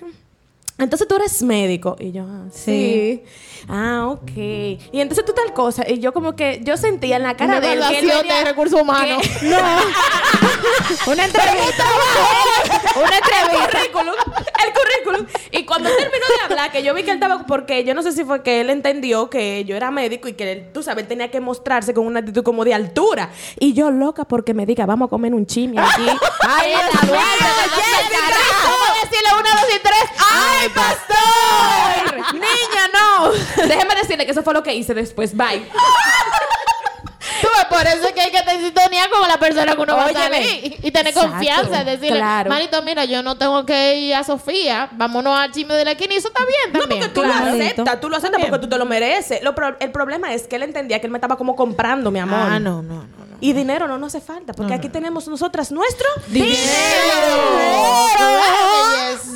[0.78, 1.96] Entonces tú eres médico.
[2.00, 3.24] Y yo, ah, sí.
[3.68, 4.32] Ah, ok.
[4.36, 5.88] Y entonces tú tal cosa.
[5.88, 8.22] Y yo como que, yo sentía en la cara Una de él que él evaluación
[8.28, 9.24] venía- de recursos humanos.
[9.44, 9.58] No.
[11.12, 11.86] Una entrevista.
[12.96, 13.80] Una entrevista.
[13.82, 14.16] El currículum.
[14.66, 15.28] El currículum.
[15.52, 18.04] Y cuando él terminó de hablar, que yo vi que él estaba, porque yo no
[18.04, 21.04] sé si fue que él entendió que yo era médico y que él, tú sabes,
[21.04, 23.30] él tenía que mostrarse con una actitud como de altura.
[23.60, 26.06] Y yo loca porque me diga, vamos a comer un chimi aquí.
[26.48, 27.22] Ay, la la
[27.76, 28.18] Jessica.
[28.64, 30.22] ¿Cómo decirle una, dos y tres?
[30.32, 32.34] ¡Ay, pastor!
[32.34, 33.32] Niña, no.
[33.68, 35.36] Déjeme decirle que eso fue lo que hice después.
[35.36, 35.64] Bye.
[37.42, 39.96] Tú ves, por eso es que hay que tener sintonía con la persona que uno
[39.96, 41.30] va a salir y tener Exacto.
[41.32, 41.84] confianza.
[41.84, 42.50] Decirle, Claro.
[42.50, 44.90] manito, mira, yo no tengo que ir a Sofía.
[44.94, 47.02] Vámonos al chisme de la esquina y eso está bien No, también.
[47.02, 47.46] porque tú Claro.
[47.46, 48.50] lo aceptas, tú lo aceptas Bien.
[48.50, 49.42] porque tú te lo mereces.
[49.44, 52.20] Lo pro- el problema es que él entendía que él me estaba como comprando, mi
[52.20, 52.40] amor.
[52.40, 53.31] Ah, no, no, no.
[53.42, 56.08] Y dinero no nos hace falta, porque aquí tenemos nosotras nuestro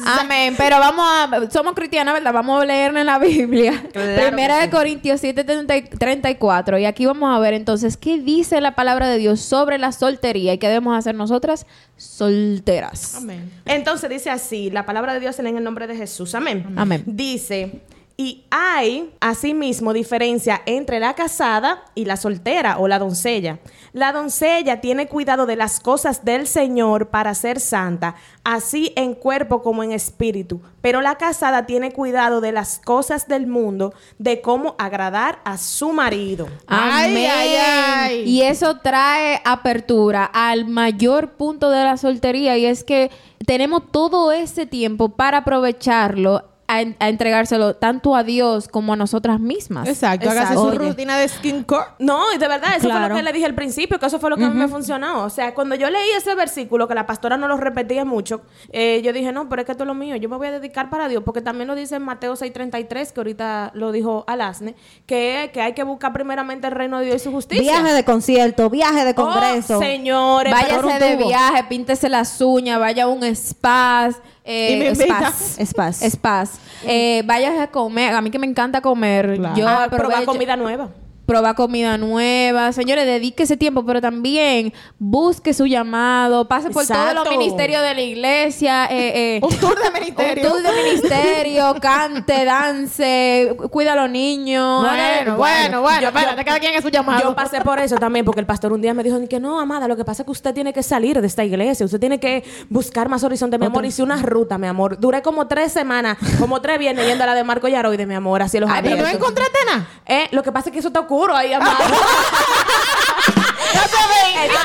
[0.06, 0.53] Amén.
[0.58, 1.51] Pero vamos a.
[1.51, 2.32] Somos cristianas, ¿verdad?
[2.32, 3.84] Vamos a leer en la Biblia.
[3.95, 4.70] Claro Primera de sí.
[4.72, 6.78] Corintios 7, 30 y 34.
[6.80, 10.53] Y aquí vamos a ver entonces qué dice la palabra de Dios sobre la soltería
[10.53, 13.16] y qué debemos hacer nosotras solteras.
[13.16, 13.51] Amén.
[13.66, 16.36] Entonces dice así, la palabra de Dios en el nombre de Jesús.
[16.36, 16.74] Amén.
[16.76, 17.03] Amén.
[17.06, 17.82] Dice,
[18.18, 23.60] y hay asimismo diferencia entre la casada y la soltera o la doncella.
[23.95, 29.61] La doncella tiene cuidado de las cosas del Señor para ser santa, así en cuerpo
[29.61, 30.59] como en espíritu.
[30.81, 35.93] Pero la casada tiene cuidado de las cosas del mundo, de cómo agradar a su
[35.93, 36.49] marido.
[36.67, 38.23] Ay, ay, ay.
[38.23, 43.11] Y eso trae apertura al mayor punto de la soltería y es que
[43.45, 48.95] tenemos todo ese tiempo para aprovecharlo a, en- a entregárselo tanto a Dios como a
[48.95, 49.88] nosotras mismas.
[49.88, 50.78] Exacto, hágase su Oye.
[50.80, 51.91] rutina de skincare.
[51.99, 54.30] No, y de verdad, eso fue lo que le dije al principio, que eso fue
[54.30, 55.24] lo que a mí me funcionó.
[55.24, 58.41] O sea, cuando yo leí ese versículo, que la pastora no lo repetía mucho,
[58.72, 60.51] eh, yo dije, no, pero es que esto es lo mío, yo me voy a
[60.51, 64.76] dedicar para Dios, porque también lo dice en Mateo 6.33, que ahorita lo dijo Alasne,
[65.05, 67.61] que, que hay que buscar primeramente el reino de Dios y su justicia.
[67.63, 69.80] Viaje de concierto, viaje de Oh, congreso.
[69.80, 74.09] señores, Váyase un de viaje, píntese las uñas, vaya a un spa.
[74.47, 75.31] Eh, Y me invita.
[75.31, 75.57] spas.
[75.65, 75.97] Spas.
[76.11, 76.51] Spas.
[76.85, 78.13] Eh, váyase a comer.
[78.13, 79.37] A mí que me encanta comer.
[79.37, 79.55] Claro.
[79.55, 80.89] Yo Ah, probar comida nueva.
[81.26, 82.71] Probar comida nueva.
[82.71, 87.32] Señores, dedique ese tiempo, pero también busque su llamado, pase por todos los Exacto.
[87.32, 90.45] ministerios de la iglesia, eh, eh, Un tour de ministerio.
[90.45, 94.82] un tour de ministerio, cante, dance, cuida a los niños.
[94.84, 97.21] Bueno, bueno, bueno, espérate, cada quien es su llamado.
[97.21, 99.88] Yo pasé por eso también, porque el pastor un día me dijo que no, amada,
[99.88, 102.43] lo que pasa es que usted tiene que salir de esta iglesia, usted tiene que
[102.69, 103.86] buscar más horizonte, mi amor.
[103.86, 104.99] Hice una ruta, mi amor.
[104.99, 108.41] Duré como tres semanas, como tres viernes yendo a la de Marco Yaroide, mi amor,
[108.41, 109.88] así los Ay, pero no encontraste nada.
[110.05, 111.78] Eh, lo que pasa es que eso está oscuro ahí, amada.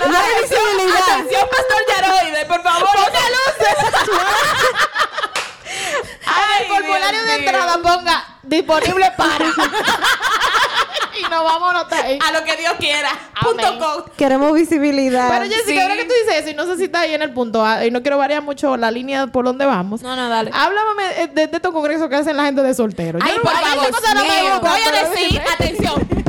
[0.07, 1.11] No hay visibilidad.
[1.13, 2.89] Atención, pastor Yaroide, por favor.
[2.95, 3.21] Ponga
[6.27, 9.45] En el formulario de entrada ponga disponible para.
[11.19, 12.19] y nos vamos a anotar ahí.
[12.27, 13.11] A lo que Dios quiera.
[13.43, 14.05] Punto com.
[14.17, 15.29] Queremos visibilidad.
[15.31, 15.79] Pero Jessica, sí.
[15.81, 17.85] ahora que tú dices eso, y no sé si está ahí en el punto A,
[17.85, 20.03] y no quiero variar mucho la línea por donde vamos.
[20.03, 20.51] No, no, dale.
[20.53, 23.19] Háblame eh, de, de estos congresos que hacen la gente de soltero.
[23.19, 24.53] Yo Ay, no- por favor, esa cosa no me mío.
[24.55, 26.20] gusta, voy a pero decir, atención.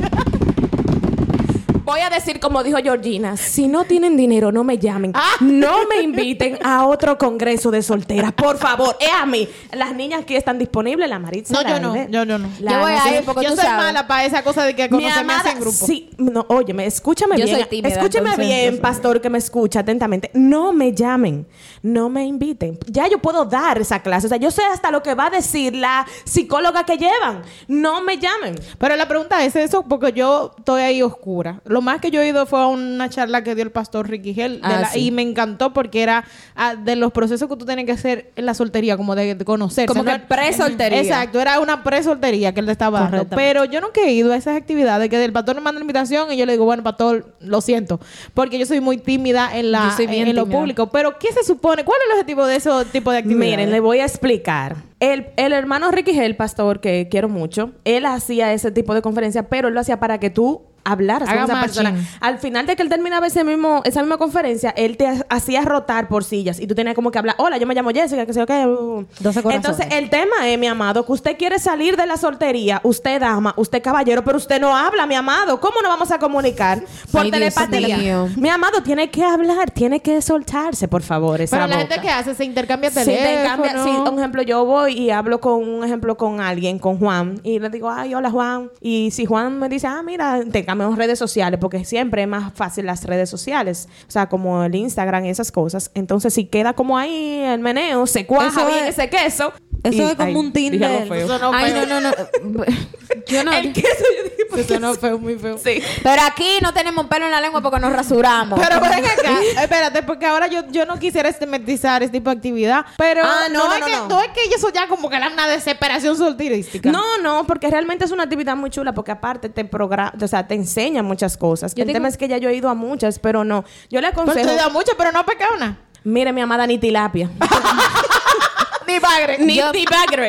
[1.92, 5.12] Voy a decir como dijo Georgina, si no tienen dinero, no me llamen.
[5.14, 5.32] Ah.
[5.42, 8.96] No me inviten a otro congreso de solteras, por favor.
[9.00, 9.46] Es a mí.
[9.74, 11.54] Las niñas aquí están disponibles, la Maritza.
[11.54, 12.50] No, la yo no, yo- yo no.
[12.62, 13.24] La Yo voy a Ana, ir sí.
[13.26, 13.84] porque yo tú soy sabes.
[13.86, 15.86] mala para esa cosa de que conocerme amada, así en grupo.
[15.86, 17.58] Sí, no, óyeme, escúchame Yo bien.
[17.58, 20.32] soy tímida, escúcheme entonces, bien, pastor, que me escucha atentamente.
[20.34, 21.46] No me llamen,
[21.84, 22.78] no me inviten.
[22.88, 24.28] Ya yo puedo dar esa clase.
[24.28, 27.42] O sea, yo sé hasta lo que va a decir la psicóloga que llevan.
[27.68, 28.56] No me llamen.
[28.78, 31.62] Pero la pregunta es eso porque yo estoy ahí oscura.
[31.66, 34.34] Lo más que yo he ido fue a una charla que dio el pastor Ricky
[34.34, 35.08] Gel Ah, la- sí.
[35.08, 36.24] y me encantó porque era
[36.56, 39.46] ah, de los procesos que tú tienes que hacer en la soltería, como de, de
[39.46, 39.88] conocerse.
[39.88, 41.02] Como que pre-soltería.
[41.02, 43.36] Exacto, era una pre-soltería que él le estaba dando.
[43.36, 46.32] Pero yo nunca he ido a esas actividades que el pastor me manda la invitación
[46.32, 48.00] y yo le digo, bueno, pastor, lo siento,
[48.34, 50.90] porque yo soy muy tímida en, la, bien en lo público.
[50.90, 51.71] Pero ¿qué se supone?
[51.86, 53.52] ¿Cuál es el objetivo de ese tipo de actividades?
[53.52, 54.76] Miren, le voy a explicar.
[55.00, 59.46] El, el hermano Ricky Gel, pastor, que quiero mucho, él hacía ese tipo de conferencias,
[59.50, 61.94] pero él lo hacía para que tú hablaras Haga con esa persona.
[62.20, 65.62] Al final de que él terminaba ese mismo, esa misma conferencia, él te ha- hacía
[65.62, 68.34] rotar por sillas y tú tenías como que hablar, hola, yo me llamo Jessica, que
[68.34, 68.66] sé yo qué.
[68.66, 69.06] uh".
[69.20, 69.56] 12 corazones.
[69.56, 73.54] Entonces, el tema es, mi amado, que usted quiere salir de la soltería, usted dama,
[73.58, 75.60] usted caballero, pero usted no habla, mi amado.
[75.60, 76.82] ¿Cómo nos vamos a comunicar?
[77.12, 78.28] Por Ay, telepatía.
[78.36, 81.42] Mi amado, tiene que hablar, tiene que soltarse, por favor.
[81.42, 81.88] esa Pero la boca.
[81.88, 83.64] gente que hace se intercambia Sí, te teléfono.
[83.64, 83.84] cambia.
[83.84, 87.60] Sí, un ejemplo, yo voy y hablo con un ejemplo con alguien, con Juan, y
[87.60, 88.70] le digo, ay, hola Juan.
[88.82, 92.54] Y si Juan me dice, ah, mira, te cambiamos redes sociales, porque siempre es más
[92.54, 95.92] fácil las redes sociales, o sea, como el Instagram y esas cosas.
[95.94, 99.54] Entonces, si queda como ahí el meneo, se cuaja Eso bien es- ese queso.
[99.84, 101.08] eso y- es como ay, un Tinder.
[101.08, 101.26] feo.
[101.26, 101.86] Eso no Ay, feo.
[101.88, 102.64] no, no, no.
[103.28, 103.52] Yo no.
[103.54, 105.58] El queso, yo dije, ¿por Eso no fue muy feo.
[105.58, 105.82] Sí.
[106.02, 108.58] Pero aquí no tenemos pelo en la lengua porque nos rasuramos.
[108.60, 112.86] Pero ven acá, espérate, porque ahora yo, yo no quisiera estigmatizar este tipo de actividad,
[112.98, 114.08] pero Ah, no, no, no, es no, que, no.
[114.08, 116.90] no es que eso ya como que era una desesperación solterística.
[116.92, 120.48] No, no, porque realmente es una actividad muy chula porque aparte te programa, o sea,
[120.48, 121.76] te enseña muchas cosas.
[121.76, 123.64] Yo el tengo- tema es que ya yo he ido a muchas, pero no.
[123.90, 125.78] Yo le Pero aconsejo, te da mucho, pero no peca una.
[126.04, 127.30] mire mi amada ni tilapia.
[128.88, 129.38] Ni bagre.
[129.40, 130.28] ni, Yo- ni bagre.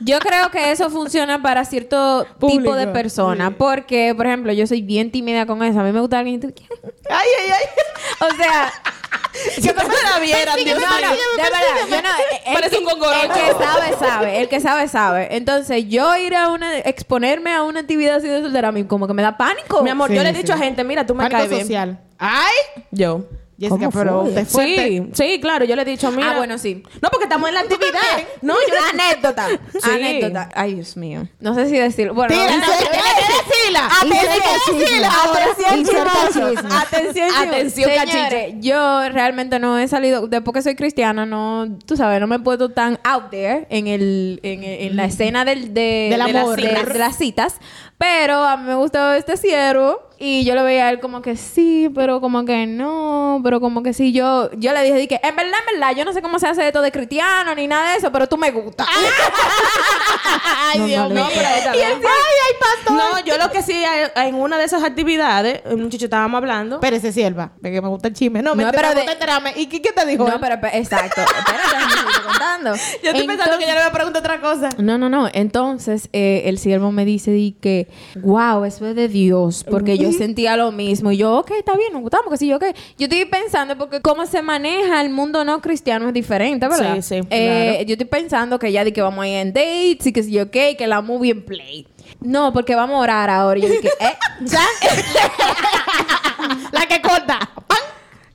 [0.00, 2.62] Yo creo que eso funciona para cierto Público.
[2.62, 3.52] tipo de persona.
[3.52, 5.80] Porque, por ejemplo, yo soy bien tímida con eso.
[5.80, 6.40] A mí me gusta alguien.
[6.40, 6.48] que-
[7.10, 8.28] Ay, ay, ay.
[8.28, 8.72] O sea,
[9.56, 9.82] Si no me
[10.12, 10.86] la vieran, Dios mío.
[11.36, 12.08] de verdad, yo no,
[12.46, 13.12] el, Parece que- un gongoro.
[13.20, 14.40] el que sabe, sabe.
[14.40, 15.36] El que sabe, sabe.
[15.36, 19.06] Entonces, yo ir a una, exponerme a una actividad así de soltera, a mí como
[19.08, 19.82] que me da pánico.
[19.82, 20.42] Mi amor, Sí, yo le he sí.
[20.42, 21.62] dicho a gente, mira, tú me Pánico caes bien.
[21.62, 21.98] social.
[22.18, 22.54] Ay,
[22.92, 23.24] Yo.
[23.58, 24.30] Jessica, ¿Cómo pero fue?
[24.32, 24.88] te fuerte.
[24.88, 26.32] Sí, sí, claro, yo le he dicho, mira.
[26.32, 26.82] Ah, bueno, sí.
[27.00, 28.00] No, porque estamos en la actividad.
[28.42, 29.46] No, yo Anécdota.
[29.72, 29.90] Sí.
[29.90, 30.48] Anécdota.
[30.54, 31.28] Ay, Dios mío.
[31.40, 32.14] No sé si decirlo.
[32.14, 36.74] Bueno, Tira, no, no, tira, Atención, Atención, Atención, chismoso.
[36.76, 37.30] Atención.
[37.36, 38.56] Atención, Señores, cachiche.
[38.60, 42.38] yo realmente no he salido, después que soy cristiana, no, tú sabes, no me he
[42.40, 46.28] puesto tan out there en el, en, en la escena del, de, Del de las-
[46.42, 46.60] amor.
[46.60, 47.56] de- de las citas,
[47.98, 51.36] pero a mí me gustaba este siervo y yo lo veía a él como que
[51.36, 54.12] sí, pero como que no, pero como que sí.
[54.12, 56.66] Yo, yo le dije, dije, en verdad, en verdad, yo no sé cómo se hace
[56.66, 58.86] esto de cristiano ni nada de eso, pero tú me gustas.
[60.72, 61.24] Ay, No, Dios no, mío.
[61.24, 62.96] no, pero ay, ay, pastor.
[62.96, 63.82] No, yo lo que sí,
[64.16, 66.76] en una de esas actividades, un muchacho estábamos hablando.
[66.76, 68.42] Espérese, sierva, porque me gusta el chisme.
[68.42, 69.52] No, me No, enteré, pero me de- gusta enterarme.
[69.56, 70.26] ¿Y qué, qué te dijo?
[70.28, 71.20] No, pero, pero- exacto.
[71.26, 72.74] Espérate, déjame seguirte contando.
[73.02, 74.68] Yo estoy pensando que ya le voy a preguntar otra cosa.
[74.78, 75.28] No, no, no.
[75.32, 80.12] Entonces, eh, el siervo me dice di que, wow, eso es de Dios, porque yo
[80.12, 81.12] sentía lo mismo.
[81.12, 82.64] Y yo, ok, está bien, nos gustamos, que sí, ok.
[82.98, 86.96] Yo estoy pensando, porque cómo se maneja el mundo no cristiano es diferente, ¿verdad?
[86.96, 87.84] Sí, sí, Eh, claro.
[87.86, 90.38] Yo estoy pensando que ya di que vamos a ir en dates y que sí,
[90.40, 91.86] ok, que la movie en play.
[92.20, 93.58] No, porque vamos a orar ahora.
[93.58, 94.14] Y yo dije, ¿eh?
[94.42, 94.62] ¿Ya?
[96.72, 97.38] La que corta.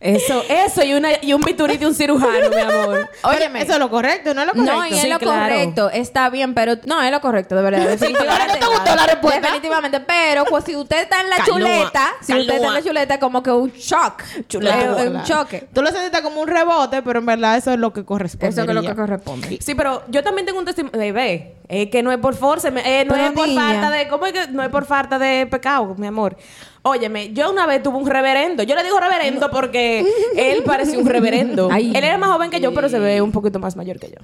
[0.01, 3.09] Eso, eso y, una, y un bisturí de un cirujano, mi amor.
[3.23, 3.61] Óyeme.
[3.63, 4.73] Eso es lo correcto, ¿no es lo correcto?
[4.77, 5.41] No, y es Sí, lo claro.
[5.41, 7.79] correcto, está bien, pero no es lo correcto, de verdad.
[7.89, 8.59] Definitivamente.
[8.61, 9.41] ¿No te gustó la respuesta?
[9.41, 12.81] Definitivamente, pero pues, si usted está en la Calúa, chuleta, si usted está en la
[12.81, 14.23] chuleta, como que un shock.
[14.47, 14.79] Chuleta.
[15.03, 15.25] Eh, un Claro.
[15.27, 15.67] choque.
[15.73, 18.47] Tú lo sentiste como un rebote, pero en verdad eso es lo que corresponde.
[18.47, 19.57] Eso es lo que corresponde.
[19.61, 20.97] Sí, pero yo también tengo un testimonio.
[20.97, 23.61] Bebé, es que no es por force, eh, no Pero es por niña.
[23.61, 24.07] falta de.
[24.07, 26.37] ¿Cómo es que no es por falta de pecado, mi amor?
[26.81, 28.63] Óyeme, yo una vez tuve un reverendo.
[28.63, 30.05] Yo le digo reverendo porque
[30.35, 31.69] él parecía un reverendo.
[31.71, 31.91] Ay.
[31.95, 34.17] Él era más joven que yo, pero se ve un poquito más mayor que yo.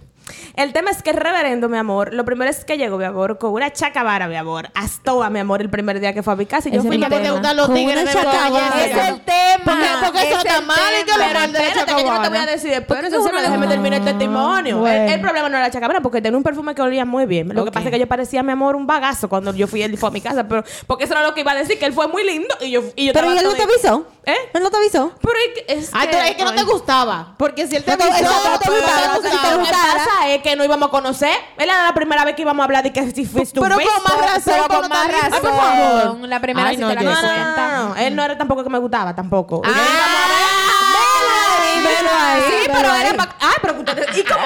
[0.56, 3.38] El tema es que el reverendo, mi amor, lo primero es que llegó, mi amor,
[3.38, 4.70] con una chacabara, mi amor.
[4.74, 6.70] Astoa, mi amor, el primer día que fue a mi casa.
[6.70, 8.86] Y yo Ese fui es ¿Por el qué te gustan los Con tigres una de?
[8.86, 9.64] Es el tema.
[9.66, 11.66] Porque, porque eso está mal y que lo mal de que
[12.04, 13.02] yo no te voy a decir después.
[13.02, 14.78] Me le- déjame terminar el testimonio.
[14.80, 15.04] bueno.
[15.06, 17.50] El, el problema no era la chacabana, porque tenía un perfume que olía muy bien.
[17.54, 19.98] Lo que pasa es que yo parecía, mi amor, un bagazo cuando yo fui, él
[19.98, 20.48] fue a mi casa.
[20.48, 22.45] Pero, porque eso era lo que iba a decir, que él fue muy lindo.
[22.62, 24.08] Y yo, y yo Pero estaba ¿y él no te avisó?
[24.26, 24.36] ¿Eh?
[24.54, 25.12] ¿Él no te avisó?
[25.22, 27.36] Pero es que, es Ah, tú- es que no te gustaba.
[27.38, 29.58] Porque si él te avisó, no te gustaba, no te no te gustaba.
[29.58, 31.36] Lo que pasa es que no íbamos a conocer.
[31.58, 33.86] Era la primera vez que íbamos a hablar de que si face to Pero con
[33.86, 35.42] más razón, con más razón.
[35.42, 36.28] por favor.
[36.28, 39.16] La primera sí no, te la No, no, Él no era tampoco que me gustaba,
[39.16, 39.62] tampoco.
[39.64, 39.72] Ah,
[42.06, 43.06] Velo ahí, Sí, pero ahí.
[43.08, 43.36] era para...
[43.40, 43.76] Ay, pero.
[44.16, 44.44] ¿Y cómo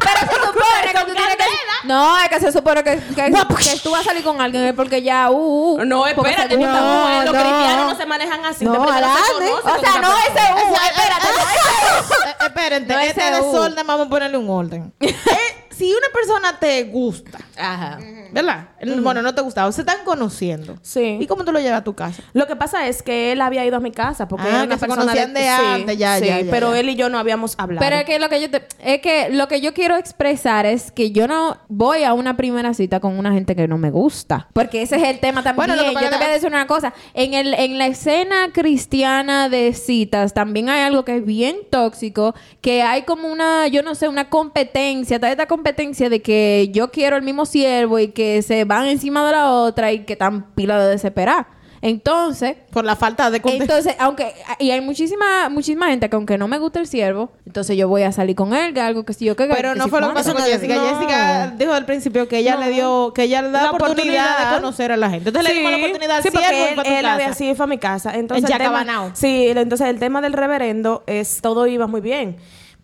[0.00, 1.44] Pero se supone que tú tienes que...
[1.84, 4.74] No, es que se supone que, que, que tú vas a salir con alguien es
[4.74, 5.30] porque ya...
[5.30, 7.40] Uh, uh, No, espérate, no, no, los no.
[7.40, 8.64] cristianos no se manejan así.
[8.64, 14.10] No, se O sea, no ese U, espérate, no ese No este desorden vamos a
[14.10, 14.92] ponerle un orden.
[15.80, 17.98] Si una persona te gusta, Ajá.
[18.32, 18.68] ¿verdad?
[19.02, 20.76] Bueno, no te gustaba, se están conociendo.
[20.82, 21.16] Sí.
[21.20, 22.22] ¿Y cómo tú lo llevas a tu casa?
[22.34, 24.74] Lo que pasa es que él había ido a mi casa porque Ah, era que
[24.74, 26.80] se persona conocían de antes, ya, sí, ya, ya, pero ya.
[26.80, 27.80] él y yo no habíamos hablado.
[27.84, 30.92] Pero es que lo que yo te- es que lo que yo quiero expresar es
[30.92, 34.48] que yo no voy a una primera cita con una gente que no me gusta,
[34.52, 35.56] porque ese es el tema también.
[35.66, 37.54] Bueno, lo que pasa yo te es que- voy a decir una cosa, en el
[37.54, 43.02] en la escena cristiana de citas también hay algo que es bien tóxico, que hay
[43.02, 47.22] como una, yo no sé, una competencia, toda esta competencia de que yo quiero el
[47.22, 50.90] mismo siervo y que se van encima de la otra y que están pila de
[50.90, 51.46] desesperar.
[51.82, 53.72] Entonces, Por la falta de contexto.
[53.72, 57.74] entonces, aunque, y hay muchísima, muchísima gente que aunque no me gusta el siervo, entonces
[57.74, 59.84] yo voy a salir con él, que algo que sí yo que Pero que no
[59.84, 60.74] si fue lo que pasó con Jessica.
[60.74, 60.84] no.
[60.90, 62.60] Jessica dijo al principio que ella No.
[62.66, 64.50] le dio, que ella le da La oportunidad, oportunidad.
[64.50, 65.28] de conocer a la gente.
[65.30, 67.26] Entonces le dimos la oportunidad al sí, siervo porque él, fue a tu él había
[67.28, 67.38] casa.
[67.38, 68.14] sí fue a mi casa.
[68.14, 72.36] Entonces, En el tema- sí, entonces el tema del reverendo es todo iba muy bien.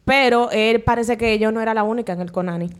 [0.06, 2.70] Pero él parece que yo no era la única en el Conani.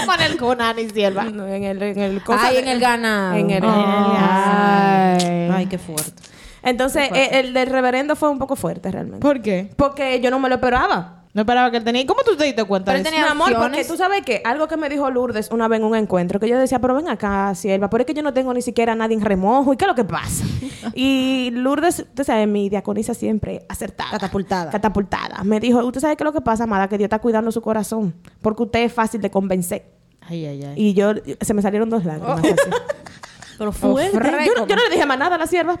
[0.00, 1.22] ¿Cómo en el Conani, sierva?
[1.22, 3.36] No, en el, en el Ay, en el ganado.
[3.36, 5.48] En el, Ay.
[5.54, 6.20] Ay, qué fuerte.
[6.64, 9.20] Entonces, eh, el del reverendo fue un poco fuerte realmente.
[9.20, 9.70] ¿Por qué?
[9.76, 11.17] Porque yo no me lo esperaba.
[11.34, 12.04] No esperaba que él tenía.
[12.06, 13.14] ¿Cómo tú te diste cuenta Pero de él eso?
[13.14, 15.84] tenía Mi amor, porque tú sabes que algo que me dijo Lourdes una vez en
[15.84, 18.52] un encuentro, que yo decía, pero ven acá, sierva, pero es que yo no tengo
[18.54, 20.44] ni siquiera a nadie en remojo, ¿y qué es lo que pasa?
[20.94, 24.10] y Lourdes, usted sabe, mi diaconisa siempre acertada.
[24.12, 24.70] Catapultada.
[24.70, 25.44] Catapultada.
[25.44, 27.60] Me dijo, usted sabe qué es lo que pasa, amada, que Dios está cuidando su
[27.60, 29.84] corazón, porque usted es fácil de convencer.
[30.22, 30.74] Ay, ay, ay.
[30.76, 32.48] Y yo, se me salieron dos lágrimas así.
[33.58, 34.12] Pero fuerte.
[34.46, 35.76] yo, no- yo no le dije más nada a la sierva.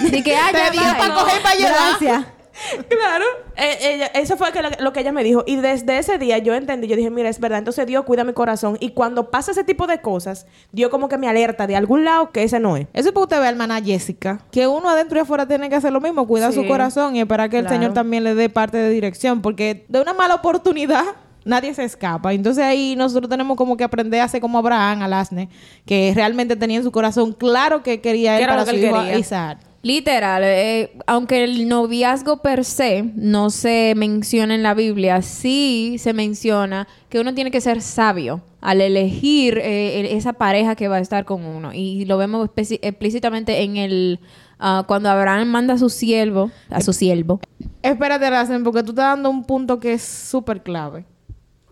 [0.00, 1.14] Así que, ah, ya Te dio va, pa' no.
[1.14, 1.74] coger pa' llevar.
[2.00, 2.24] Gracias.
[2.88, 3.24] Claro.
[3.56, 5.44] Eh, ella- eso fue que lo, lo que ella me dijo.
[5.46, 7.58] Y desde ese día yo entendí, yo dije, mira, es verdad.
[7.58, 8.76] Entonces Dios cuida mi corazón.
[8.80, 12.30] Y cuando pasa ese tipo de cosas, Dios como que me alerta de algún lado
[12.32, 12.86] que ese no es.
[12.92, 15.92] Eso es para usted ver, hermana Jessica, que uno adentro y afuera tiene que hacer
[15.92, 16.60] lo mismo, cuidar Sí.
[16.60, 17.68] su corazón y esperar que el.
[17.68, 21.04] Señor también le dé parte de dirección, porque de una mala oportunidad
[21.44, 22.32] nadie se escapa.
[22.32, 25.48] Entonces ahí nosotros tenemos como que aprender a hacer como Abraham, al asne,
[25.84, 28.76] que realmente tenía en su corazón claro que quería ¿Qué él para lo que su
[28.76, 29.18] él hijo quería?
[29.18, 29.58] Isaac.
[29.86, 36.12] Literal, eh, aunque el noviazgo per se no se menciona en la Biblia, sí se
[36.12, 41.00] menciona que uno tiene que ser sabio al elegir eh, esa pareja que va a
[41.00, 41.72] estar con uno.
[41.72, 44.18] Y lo vemos explícitamente en el...
[44.58, 47.38] ah, cuando Abraham manda a su siervo, a su siervo.
[47.80, 51.04] Espérate, Rasen, porque tú estás dando un punto que es súper clave.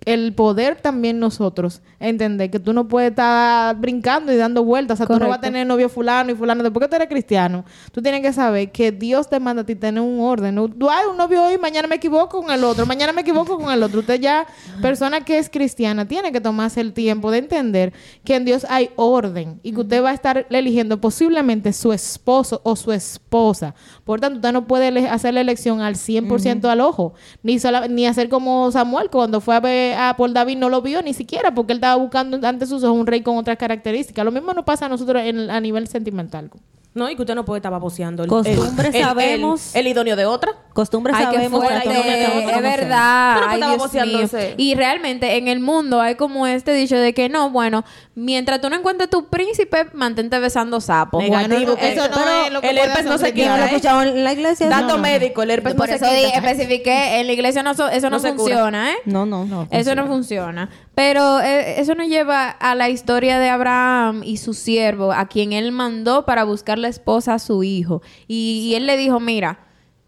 [0.05, 4.97] El poder también nosotros entender que tú no puedes estar brincando y dando vueltas.
[4.97, 6.63] O sea, tú no vas a tener novio fulano y fulano.
[6.63, 9.75] Después que tú eres cristiano, tú tienes que saber que Dios te manda a ti
[9.75, 10.55] tener un orden.
[10.55, 13.59] No, Tú hay un novio hoy, mañana me equivoco con el otro, mañana me equivoco
[13.59, 14.01] con el otro.
[14.01, 14.47] Usted ya,
[14.83, 17.93] persona que es cristiana, tiene que tomarse el tiempo de entender
[18.25, 22.61] que en Dios hay orden y que usted va a estar eligiendo posiblemente su esposo
[22.65, 23.75] o su esposa.
[24.05, 28.07] Por tanto, usted no puede hacer la elección al 100% al ojo, ni, sola- ni
[28.07, 31.55] hacer como Samuel, cuando fue a ver a por David no lo vio ni siquiera,
[31.55, 34.25] porque él estaba buscando ante sus ojos un rey con otras características.
[34.25, 36.51] Lo mismo nos pasa a nosotros en- a nivel sentimental.
[36.95, 38.23] No, y que usted no puede estar baboseando.
[38.23, 39.75] el- Costumbre el- el- sabemos.
[39.75, 40.53] El, el idóneo de otra.
[40.73, 43.35] Costumbre Ay, qué sabemos fuerte, que no le es verdad.
[43.35, 43.65] Pero que
[43.97, 44.51] Ay, Dios mío.
[44.57, 47.85] Y realmente en el mundo hay como este dicho de que no, bueno,
[48.15, 51.21] mientras tú no encuentres tu príncipe, mantente besando sapos.
[51.23, 53.57] Negativo, Bueno, eso no pero es lo que el herpes no se un ¿Quién no
[53.57, 53.77] lo ha quita, ¿eh?
[53.77, 54.69] escuchado en la iglesia?
[54.69, 55.03] Dato No, no.
[55.03, 56.39] médico, el herpes Por no eso se di- quita.
[56.39, 58.97] especifiqué, en la iglesia no, so- eso no, funciona, ¿eh?
[59.05, 59.67] No, no, no.
[59.73, 60.71] Eso no funciona.
[60.95, 65.53] Pero eh, eso nos lleva a la historia de Abraham y su siervo, a quien
[65.53, 68.03] él mandó para buscar la esposa a su hijo.
[68.29, 69.64] Y, y él le dijo, mira,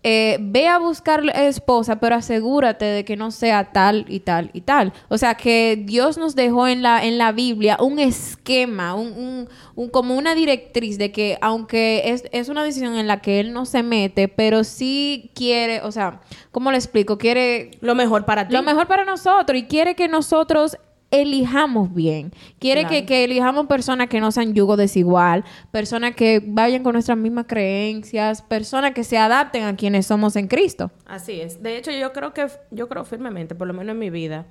[0.09, 4.61] eh, ve a buscar esposa, pero asegúrate de que no sea tal y tal y
[4.61, 4.93] tal.
[5.09, 9.49] O sea, que Dios nos dejó en la, en la Biblia un esquema, un, un-
[9.75, 13.53] un- como una directriz de que aunque es, es una decisión en la que él
[13.53, 16.21] no se mete, pero sí quiere, o sea,
[16.53, 17.19] ¿cómo le explico?
[17.19, 18.55] Quiere Lo mejor para ti.
[18.55, 20.77] lo mejor para nosotros y quiere que nosotros
[21.11, 22.33] elijamos bien.
[22.59, 22.95] Quiere Claro.
[22.97, 27.47] que, que elijamos personas que no sean yugo desigual, personas que vayan con nuestras mismas
[27.49, 30.91] creencias, personas que se adapten a quienes somos en Cristo.
[31.07, 31.63] Así es.
[31.63, 34.47] De hecho, yo creo que, yo creo firmemente, por lo menos en mi vida,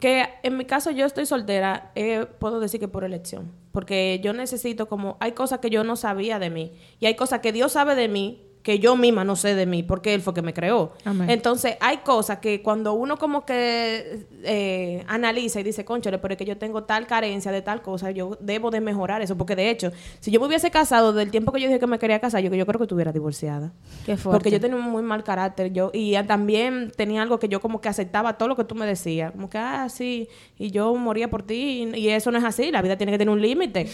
[0.00, 3.52] que en mi caso yo estoy soltera, eh, puedo decir que por elección.
[3.70, 6.72] Porque yo necesito como, hay cosas que yo no sabía de mí.
[6.98, 9.82] Y hay cosas que Dios sabe de mí que yo misma no sé de mí,
[9.82, 10.92] porque Él fue que me creó.
[11.04, 11.28] Amén.
[11.30, 16.38] Entonces, hay cosas que cuando uno como que eh, analiza y dice, conchale, pero es
[16.38, 19.36] que yo tengo tal carencia de tal cosa, yo debo de mejorar eso.
[19.36, 19.90] Porque de hecho,
[20.20, 22.54] si yo me hubiese casado del tiempo que yo dije que me quería casar, yo,
[22.54, 23.72] yo creo que estuviera divorciada.
[24.06, 24.36] Qué fuerte.
[24.36, 25.72] Porque yo tenía un muy mal carácter.
[25.72, 28.86] Yo, y también tenía algo que yo como que aceptaba todo lo que tú me
[28.86, 29.32] decías.
[29.32, 31.90] Como que, ah, sí, y yo moría por ti.
[31.94, 32.70] Y, y eso no es así.
[32.70, 33.88] La vida tiene que tener un límite.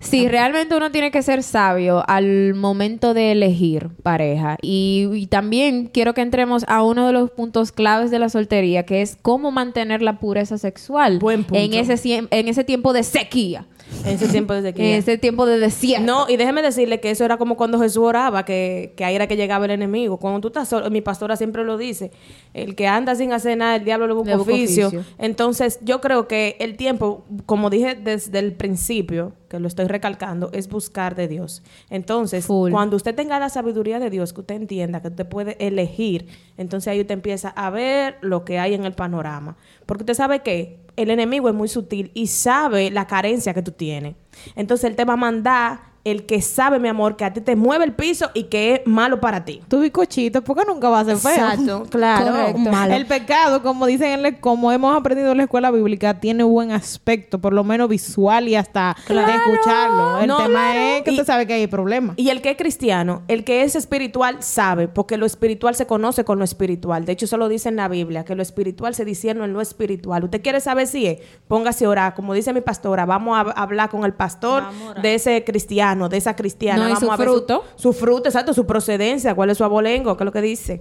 [0.00, 4.56] Sí, realmente uno tiene que ser sabio al momento de elegir pareja.
[4.62, 8.84] Y, y también quiero que entremos a uno de los puntos claves de la soltería,
[8.84, 11.62] que es cómo mantener la pureza sexual Buen punto.
[11.62, 11.92] en ese
[12.30, 13.66] en ese tiempo de sequía,
[14.04, 14.96] En ese tiempo desde en que...
[14.96, 16.04] ese tiempo de desierto.
[16.04, 19.26] No, y déjeme decirle que eso era como cuando Jesús oraba, que, que ahí era
[19.26, 20.16] que llegaba el enemigo.
[20.16, 22.10] Cuando tú estás solo, mi pastora siempre lo dice,
[22.54, 24.88] el que anda sin hacer nada, el diablo le busca Le busca oficio.
[24.88, 25.04] oficio.
[25.18, 30.50] Entonces, yo creo que el tiempo, como dije desde el principio, que lo estoy recalcando,
[30.52, 31.62] es buscar de Dios.
[31.90, 32.70] Entonces, Full.
[32.72, 36.26] cuando usted tenga la sabiduría de Dios, que usted entienda que usted puede elegir,
[36.56, 39.56] entonces ahí usted empieza a ver lo que hay en el panorama.
[39.86, 43.72] Porque usted sabe que el enemigo es muy sutil y sabe la carencia que tú
[43.72, 44.14] tienes.
[44.56, 47.54] Entonces él te va a mandar el que sabe, mi amor, que a ti te
[47.54, 49.60] mueve el piso y que es malo para ti.
[49.68, 51.30] Tu bicochito, porque nunca va a ser feo.
[51.32, 52.26] Exacto, claro.
[52.32, 52.58] Correcto.
[52.58, 52.94] Malo.
[52.94, 56.72] El pecado, como dicen, en la- como hemos aprendido en la escuela bíblica, tiene buen
[56.72, 60.18] aspecto, por lo menos visual y hasta de escucharlo.
[60.20, 60.80] El No, tema claro.
[60.80, 62.18] es que Y- usted sabe que hay problemas.
[62.18, 66.24] Y el que es cristiano, el que es espiritual sabe, porque lo espiritual se conoce
[66.24, 67.04] con lo espiritual.
[67.04, 69.60] De hecho, eso lo dice en la Biblia, que lo espiritual se discierne en lo
[69.60, 70.24] espiritual.
[70.24, 71.18] ¿Usted quiere saber si es?
[71.46, 72.14] Póngase a orar.
[72.14, 74.64] Como dice mi pastora, vamos a hablar con el pastor
[75.00, 76.82] de ese cristiano, de esa cristiana.
[76.84, 77.64] No, y vamos su a ver fruto.
[77.76, 80.80] Su, fruto, exacto, su procedencia, cuál es su abolengo, qué es lo que dice.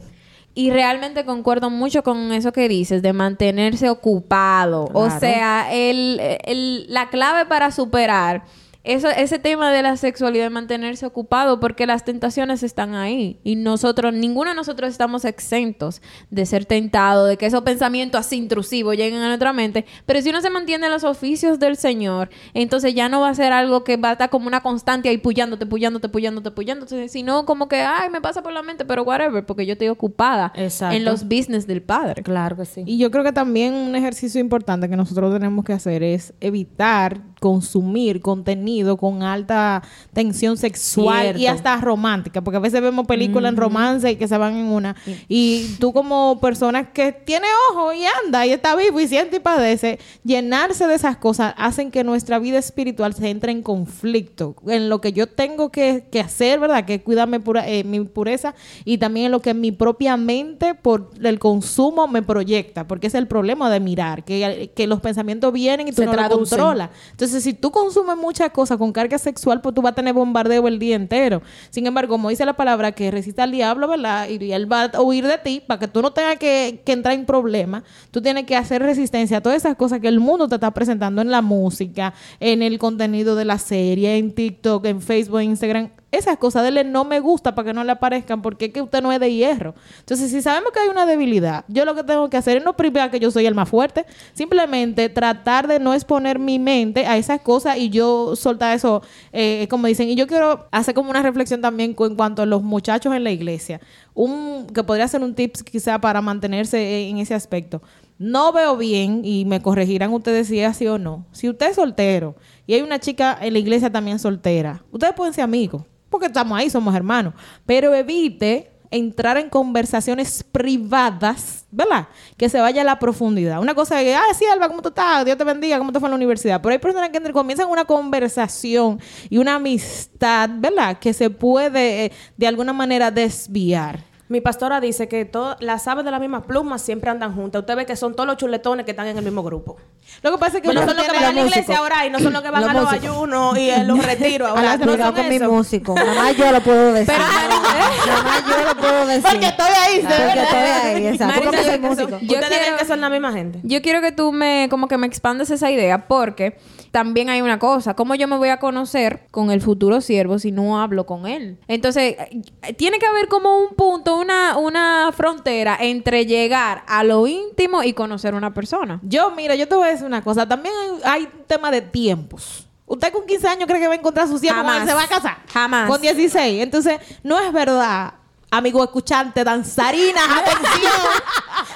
[0.53, 4.89] Y realmente concuerdo mucho con eso que dices, de mantenerse ocupado.
[4.93, 8.43] O sea, el, el- la clave para superar
[8.83, 13.39] eso, ese tema de la sexualidad, de mantenerse ocupado, porque las tentaciones están ahí.
[13.43, 16.01] Y nosotros, ninguno de nosotros estamos exentos
[16.31, 19.85] de ser tentados, de que esos pensamientos así intrusivos lleguen a nuestra mente.
[20.05, 23.35] Pero si uno se mantiene en los oficios del Señor, entonces ya no va a
[23.35, 27.45] ser algo que va a estar como una constante ahí puyándote, puyándote, puyándote, puyándote, sino
[27.45, 30.95] como que, ay, me pasa por la mente, pero whatever, porque yo estoy ocupada Exacto.
[30.95, 32.23] en los business del Padre.
[32.23, 32.83] Claro que sí.
[32.87, 37.30] Y yo creo que también un ejercicio importante que nosotros tenemos que hacer es evitar
[37.41, 39.81] consumir contenido con alta
[40.13, 41.41] tensión sexual Cierto.
[41.41, 44.67] y hasta romántica, porque a veces vemos películas en romance y que se van en
[44.67, 44.95] una.
[45.27, 49.39] Y tú como persona que tiene ojo y anda y está vivo y siente y
[49.39, 54.87] padece, llenarse de esas cosas hacen que nuestra vida espiritual se entre en conflicto en
[54.87, 56.85] lo que yo tengo que, que hacer, ¿verdad?
[56.85, 58.53] Que cuidarme pura- eh, mi pureza
[58.85, 63.15] y también en lo que mi propia mente por el consumo me proyecta, porque es
[63.15, 66.59] el problema de mirar, que, que los pensamientos vienen y tú Se no lo traducen.
[66.59, 66.89] controlas.
[67.09, 70.67] Entonces, si tú consumes muchas cosas con carga sexual, pues tú vas a tener bombardeo
[70.67, 71.41] el día entero.
[71.69, 74.27] Sin embargo, como dice la palabra, que resista al diablo, ¿verdad?
[74.27, 77.13] Y él va a huir de ti para que tú no tengas que, que entrar
[77.13, 77.83] en problemas.
[78.11, 81.21] Tú tienes que hacer resistencia a todas esas cosas que el mundo te está presentando
[81.21, 86.00] en la música, en el contenido de la serie, en TikTok, en Facebook, en Instagram.
[86.11, 89.01] Esas cosas dele no me gusta para que no le aparezcan porque es que usted
[89.01, 89.73] no es de hierro.
[89.99, 92.75] Entonces, si sabemos que hay una debilidad, yo lo que tengo que hacer es no
[92.75, 97.17] privar que yo soy el más fuerte, simplemente tratar de no exponer mi mente a
[97.17, 99.01] esas cosas y yo soltar eso,
[99.31, 100.09] eh, como dicen.
[100.09, 103.31] Y yo quiero hacer como una reflexión también en cuanto a los muchachos en la
[103.31, 103.79] iglesia.
[104.13, 107.81] Un, que podría ser un tips quizá para mantenerse en ese aspecto.
[108.21, 111.25] No veo bien, y me corregirán ustedes si es así o no.
[111.31, 112.35] Si usted es soltero
[112.67, 116.55] y hay una chica en la iglesia también soltera, ustedes pueden ser amigos, porque estamos
[116.55, 117.33] ahí, somos hermanos.
[117.65, 122.09] Pero evite entrar en conversaciones privadas, ¿verdad?
[122.37, 123.59] Que se vaya a la profundidad.
[123.59, 125.25] Una cosa es que, ah, sí, Alba, ¿cómo tú estás?
[125.25, 126.61] Dios te bendiga, ¿cómo te fue en la universidad?
[126.61, 128.99] Pero hay personas que comienzan una conversación
[129.31, 130.99] y una amistad, ¿verdad?
[130.99, 134.10] Que se puede eh, de alguna manera desviar.
[134.31, 137.59] Mi pastora dice que todas las aves de la misma pluma siempre andan juntas.
[137.59, 139.75] Usted ve que son todos los chuletones que están en el mismo grupo.
[140.23, 141.77] Lo que pasa es que Que no uno son los que van a la iglesia
[141.77, 143.09] ahora y no son los que van Los a los músicos.
[143.09, 144.61] ayunos y en los retiros ahora.
[144.77, 145.51] las No son con mi eso.
[145.51, 145.95] músico.
[145.95, 147.13] Nada más yo lo puedo decir.
[147.13, 149.23] Nada más yo lo puedo decir.
[149.29, 150.07] Porque estoy ahí, ¿sí?
[150.07, 151.35] Porque estoy ahí, exacto.
[151.45, 152.09] Marisa, Porque músico.
[152.09, 153.59] Yo Ustedes quiero- ven que son la misma gente.
[153.63, 156.57] Yo quiero que tú me, como que me expandes esa idea, porque
[156.91, 160.51] también hay una cosa, ¿cómo yo me voy a conocer con el futuro siervo si
[160.51, 161.57] no hablo con él?
[161.67, 167.25] Entonces, eh, tiene que haber como un punto, una, una frontera entre llegar a lo
[167.27, 168.99] íntimo y conocer a una persona.
[169.03, 170.47] Yo, mira, yo te voy a decir una cosa.
[170.47, 172.67] También hay, hay tema de tiempos.
[172.85, 175.03] Usted con 15 años cree que va a encontrar a su siervo cuando se va
[175.03, 175.37] a casar.
[175.53, 175.89] Jamás.
[175.89, 176.61] Con 16.
[176.61, 178.15] Entonces, no es verdad,
[178.51, 180.91] amigo escuchante, danzarinas, atención,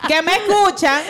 [0.07, 1.01] que me escuchan,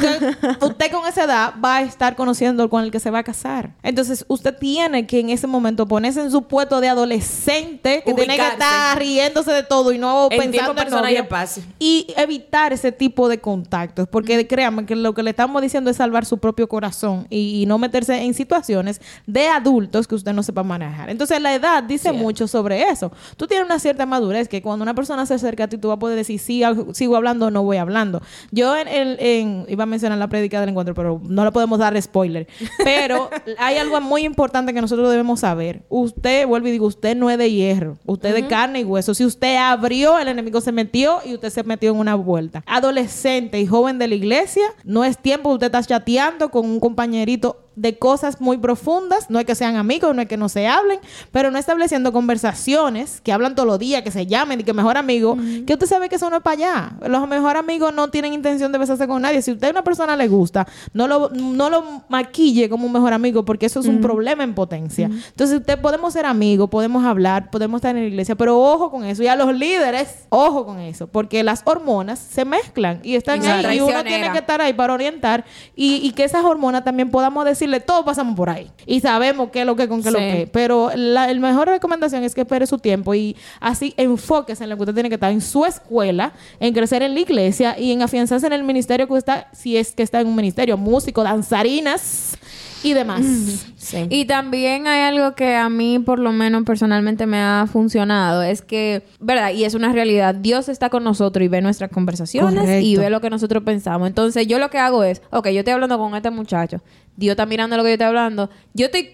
[0.00, 3.22] que usted con esa edad va a estar conociendo con el que se va a
[3.22, 3.70] casar.
[3.84, 8.36] Entonces, usted tiene que en ese momento ponerse en su puesto de adolescente, que tiene
[8.36, 11.22] que estar riéndose de todo y no En pensando en persona y novio.
[11.22, 11.62] espacio.
[11.78, 15.96] Y evitar ese tipo de contactos, porque créanme que lo que le estamos diciendo es
[15.98, 20.42] salvar su propio corazón y, y no meterse en situaciones de adultos que usted no
[20.42, 21.10] sepa manejar.
[21.10, 23.12] Entonces la edad dice mucho sobre eso.
[23.36, 25.96] Tú tienes una cierta madurez que cuando una persona se acerca a ti, tú vas
[25.96, 28.22] a poder decir, sí, sigo hablando o no voy hablando.
[28.50, 31.78] Yo en, el- en- iba a mencionar la prédica del encuentro, pero no le podemos
[31.78, 32.46] dar spoiler.
[32.84, 35.82] Pero hay algo muy importante que nosotros debemos saber.
[35.88, 39.14] Usted, vuelvo y digo, usted no es de hierro, usted es de carne y hueso.
[39.14, 42.62] Si usted abrió, el enemigo se metió y usted se metió en una vuelta.
[42.66, 47.61] Adolescente y joven de la iglesia, no es tiempo, usted está chateando con un compañerito
[47.74, 50.98] de cosas muy profundas, no es que sean amigos, no es que no se hablen,
[51.30, 54.96] pero no estableciendo conversaciones que hablan todos los días, que se llamen y que mejor
[54.96, 56.92] amigo, que usted sabe que eso no es para allá.
[57.08, 59.40] Los mejor amigos no tienen intención de besarse con nadie.
[59.42, 63.12] Si usted a una persona le gusta, no lo, no lo maquille como un mejor
[63.12, 65.06] amigo, porque eso es un problema en potencia.
[65.06, 69.04] Entonces, usted podemos ser amigos, podemos hablar, podemos estar en la iglesia, pero ojo con
[69.04, 69.22] eso.
[69.22, 73.46] Y a los líderes, ojo con eso, porque las hormonas se mezclan y están Y
[73.46, 73.78] ahí.
[73.78, 75.44] Y uno tiene que estar ahí para orientar
[75.74, 78.70] y, y que esas hormonas también podamos decir decirle, todos pasamos por ahí.
[78.86, 80.24] Y sabemos qué es lo que con qué es lo Sí.
[80.24, 80.48] que.
[80.52, 84.82] Pero la mejor recomendación es que espere su tiempo y así enfóquese en lo que
[84.82, 88.46] usted tiene que estar en su escuela, en crecer en la iglesia y en afianzarse
[88.46, 92.36] en el ministerio que usted está, si es que está en un ministerio, músico, danzarinas
[92.82, 93.22] y demás.
[93.76, 94.06] Sí.
[94.10, 98.42] Y también hay algo que a mí, por lo menos personalmente, me ha funcionado.
[98.42, 99.52] Es que, ¿verdad?
[99.52, 100.34] Y es una realidad.
[100.34, 102.86] Dios está con nosotros y ve nuestras conversaciones Correcto.
[102.86, 104.08] y ve lo que nosotros pensamos.
[104.08, 106.80] Entonces, yo lo que hago es, ok, yo estoy hablando con este muchacho.
[107.16, 108.50] Dios está mirando lo que yo estoy hablando.
[108.74, 109.10] Yo estoy,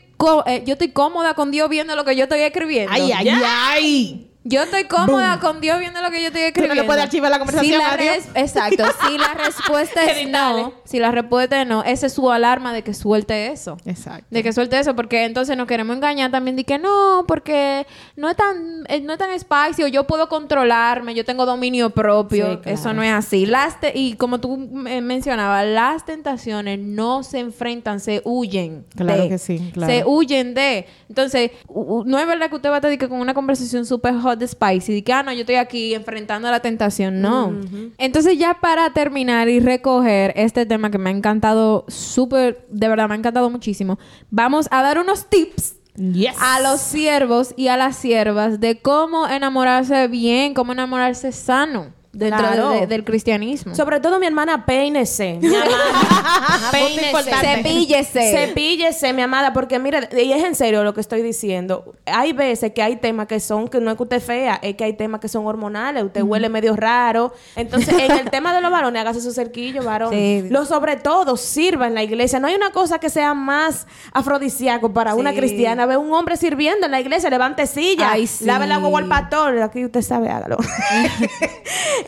[0.46, 2.92] eh, yo estoy cómoda con Dios viendo lo que yo estoy escribiendo.
[2.92, 4.27] Ay, ay, ay.
[4.48, 6.82] Yo estoy cómoda con Dios viendo lo que yo estoy no escribiendo.
[6.82, 8.84] le puedes archivar la conversación Si la Exacto.
[9.06, 12.82] Si la respuesta es no, si la respuesta es no, esa es su alarma de
[12.82, 13.76] que suelte eso.
[13.84, 14.24] Exacto.
[14.30, 17.86] De que suelte eso, porque entonces nos queremos engañar también de que no, porque
[18.16, 21.90] no es tan, eh, no es tan spicy o yo puedo controlarme, yo tengo dominio
[21.90, 22.52] propio.
[22.52, 22.78] Sí, claro.
[22.78, 23.44] Eso no es así.
[23.44, 28.86] Las te- y como tú me- mencionabas, las tentaciones no se enfrentan, se huyen.
[28.96, 29.28] Claro de.
[29.28, 29.92] que sí, claro.
[29.92, 30.86] Se huyen de.
[31.08, 34.48] Entonces, no es verdad que usted va a estar con una conversación súper hot de
[34.48, 37.20] spicy, de que, ah, no, yo estoy aquí enfrentando la tentación.
[37.20, 37.52] No.
[37.98, 43.08] Entonces, ya para terminar y recoger este tema que me ha encantado súper, de verdad,
[43.08, 43.98] me ha encantado muchísimo,
[44.30, 46.36] vamos a dar unos tips Yes.
[46.40, 52.38] a los siervos y a las siervas de cómo enamorarse bien, cómo enamorarse sano dentro
[52.38, 52.70] Claro.
[52.70, 53.74] de- del cristianismo.
[53.74, 55.38] Sobre todo mi hermana, peínese.
[55.42, 55.48] Mi
[56.70, 56.87] peínese.
[57.08, 57.56] Importante.
[57.56, 58.32] Cepíllese.
[58.32, 61.94] Cepíllese, mi amada, porque mira, y es en serio lo que estoy diciendo.
[62.06, 64.76] Hay veces que hay temas que son, que no es que usted es fea, es
[64.76, 67.32] que hay temas que son hormonales, usted huele medio raro.
[67.56, 70.12] Entonces, en el tema de los varones, hágase su cerquillo, varón.
[70.12, 70.44] Sí.
[70.50, 72.40] Lo sobre todo, sirva en la iglesia.
[72.40, 75.86] No hay una cosa que sea más afrodisíaco para una cristiana.
[75.86, 78.44] Ve un hombre sirviendo en la iglesia, levante silla, Ay, sí.
[78.44, 79.58] lave el agua al pastor.
[79.62, 80.58] Aquí usted sabe, hágalo.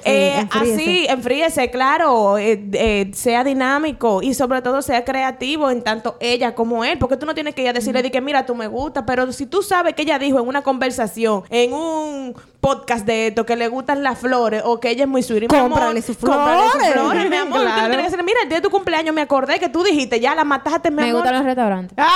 [0.04, 0.74] Eh, enfríese.
[0.74, 6.54] así, enfríese, claro, eh, eh, sea dinámico y sobre todo sea creativo en tanto ella
[6.54, 8.66] como él, porque tú no tienes que ir a decirle de que mira, tú me
[8.66, 13.28] gusta, pero si tú sabes que ella dijo en una conversación, en un podcast de
[13.28, 16.62] esto, que le gustan las flores o que ella es muy sweet, Cómprale sus cómprale
[16.64, 16.92] sus flores.
[16.92, 17.78] flores, mi amor, Tú Claro.
[17.80, 20.34] tienes que decirle, mira, el día de tu cumpleaños me acordé que tú dijiste, ya
[20.34, 21.14] la mataste, mi Me amor.
[21.22, 21.96] gustan los restaurantes.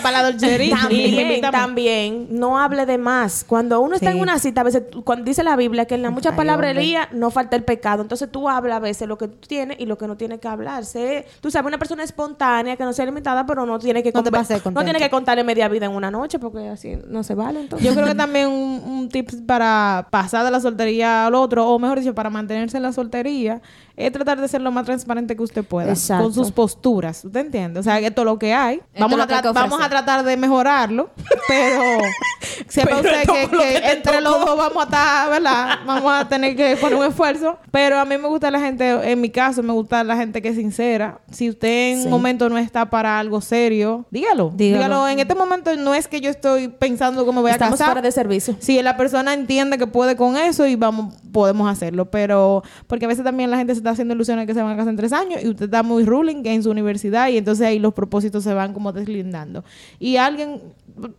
[0.00, 0.76] Ah, la dolcería.
[0.80, 3.44] También, también, no hable de más.
[3.44, 4.16] Cuando uno está Sí.
[4.16, 6.36] en una cita, a veces, tú- cuando dice la Biblia que en la mucha Ay,
[6.36, 8.02] palabrería no falta el pecado.
[8.02, 10.48] Entonces tú hablas a veces lo que tú tienes y lo que no tienes que
[10.48, 10.84] hablar.
[10.84, 14.22] Sé, tú sabes, una persona espontánea que no sea limitada, pero no tiene que, No
[14.22, 17.60] te no tiene que contarle media vida en una noche porque así no se vale.
[17.60, 17.86] Entonces.
[17.86, 21.78] Yo creo que también un, un tip para pasar de la soltería al otro, o
[21.78, 23.62] mejor dicho, para mantenerse en la soltería,
[23.96, 25.90] es tratar de ser lo más transparente que usted pueda.
[25.90, 26.24] Exacto.
[26.24, 27.24] Con sus posturas.
[27.24, 27.80] ¿Usted entiende?
[27.80, 28.80] O sea, que esto es lo que hay.
[28.98, 31.10] Vamos, a, que vamos a tratar de mejorarlo,
[31.48, 31.80] pero
[32.68, 35.78] sepa Pero usted que, que entre los dos vamos a estar, ¿verdad?
[35.86, 37.58] Vamos a tener que poner un esfuerzo.
[37.70, 40.48] Pero a mí me gusta la gente, en mi caso, me gusta la gente que
[40.48, 41.20] es sincera.
[41.30, 42.04] Si usted en Sí.
[42.06, 44.52] un momento no está para algo serio, dígalo.
[44.54, 44.84] Dígalo.
[44.84, 45.08] Dígalo.
[45.08, 47.92] En este momento no es que yo estoy pensando cómo voy a Estamos casar.
[47.92, 48.56] fuera de servicio.
[48.58, 52.10] Si la persona entiende que puede con eso y vamos, podemos hacerlo.
[52.10, 54.76] Pero, porque a veces también la gente se está haciendo ilusiones que se van a
[54.76, 57.78] casar en tres años y usted está muy ruling en su universidad y entonces ahí
[57.78, 59.62] los propósitos se van como deslindando.
[59.98, 60.62] Y alguien,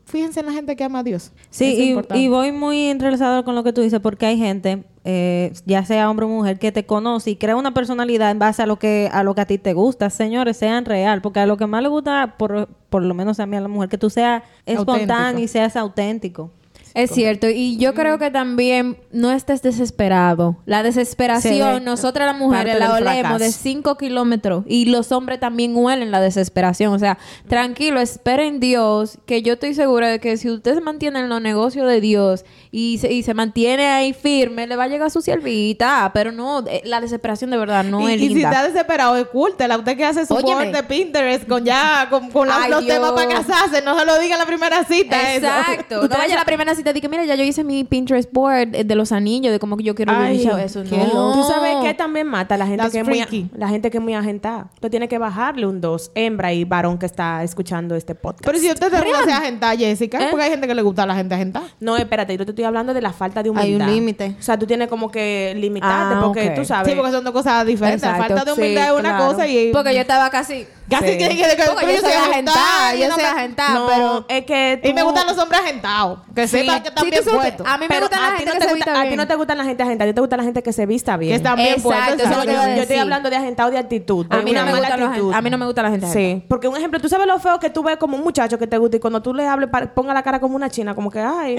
[0.05, 1.31] fíjense en la gente que ama a Dios.
[1.51, 5.85] Sí, y, voy muy entrelazado con lo que tú dices, porque hay gente, eh, ya
[5.85, 8.77] sea hombre o mujer, que te conoce y crea una personalidad en base a lo
[8.77, 10.09] que a lo que a ti te gusta.
[10.09, 13.45] Señores, sean real, porque a lo que más le gusta, por, por lo menos a
[13.45, 16.51] mí a la mujer, que tú seas espontáneo y seas auténtico.
[16.95, 20.55] Es cierto, y yo creo que también no estés desesperado.
[20.65, 25.75] La Se desesperación, nosotras las mujeres la olemos de 5 kilómetros y los hombres también
[25.75, 26.93] huelen la desesperación.
[26.93, 27.17] O sea,
[27.49, 31.41] tranquilo, esperen Dios, que yo estoy segura de que si usted se mantiene en los
[31.41, 35.21] negocios de Dios y se, y se mantiene ahí firme, le va a llegar su
[35.21, 36.09] siervita.
[36.13, 38.51] Pero no, eh, la desesperación de verdad no y, es y si linda.
[38.51, 39.77] está desesperado, ocúltela.
[39.77, 43.27] Usted que hace su de Pinterest con ya, con, con la- Ay, los temas para
[43.27, 43.81] casarse.
[43.81, 45.33] No se lo diga en la primera cita.
[45.33, 45.45] eso.
[45.45, 46.07] Exacto.
[46.15, 48.75] No vaya a la primera cita y que mira, ya yo hice mi Pinterest board
[48.75, 50.83] eh, de los anillos, de cómo que yo quiero Ay, vivir eso.
[50.83, 51.33] qué No.
[51.33, 54.03] Tú sabes que también mata la gente That's que es muy, la gente que es
[54.03, 54.67] muy agentada.
[54.79, 58.45] Tú tienes que bajarle un dos, hembra y varón que está escuchando este podcast.
[58.45, 60.27] Pero si usted te gusta ser agentada, Jessica, ¿Eh?
[60.29, 61.67] porque hay gente que le gusta a la gente agentada.
[61.79, 63.87] No, espérate, yo te estoy hablando de la falta de humildad.
[63.87, 64.35] Hay un límite.
[64.39, 66.91] O sea, tú tienes como que limitarte Ah, porque tú sabes.
[66.91, 68.01] Sí, porque son dos cosas diferentes.
[68.03, 69.31] La Exacto, falta de humildad sí, es una claro.
[69.31, 69.71] cosa y...
[69.71, 70.67] Porque yo estaba casi.
[70.89, 71.17] Casi Sí.
[71.17, 74.25] que, que, que- yo soy agentada, yo y no soy agentada, no, pero.
[74.29, 76.19] es que Y me gustan los hombres agentados.
[76.35, 76.59] Que Sí.
[76.59, 77.67] sepan que están Sí, bien puestos.
[77.67, 79.01] A mí me pero gusta la a ti gente no que te se gusta- vista
[79.01, 80.73] A ti no te gusta la gente agentada, a ti te gusta la gente que
[80.73, 81.31] se vista bien.
[81.31, 82.17] Que están bien puestos.
[82.17, 82.99] yo, yo estoy decir.
[82.99, 84.27] hablando de agentado de actitud.
[84.29, 85.33] A mí no me mala gustan los actitud.
[85.33, 86.35] a mí no me gusta la gente agentada.
[86.37, 88.67] Sí, porque un ejemplo, tú sabes lo feo que tú ves como un muchacho que
[88.67, 91.19] te gusta y cuando tú le hables, ponga la cara como una china, como que,
[91.19, 91.57] ay,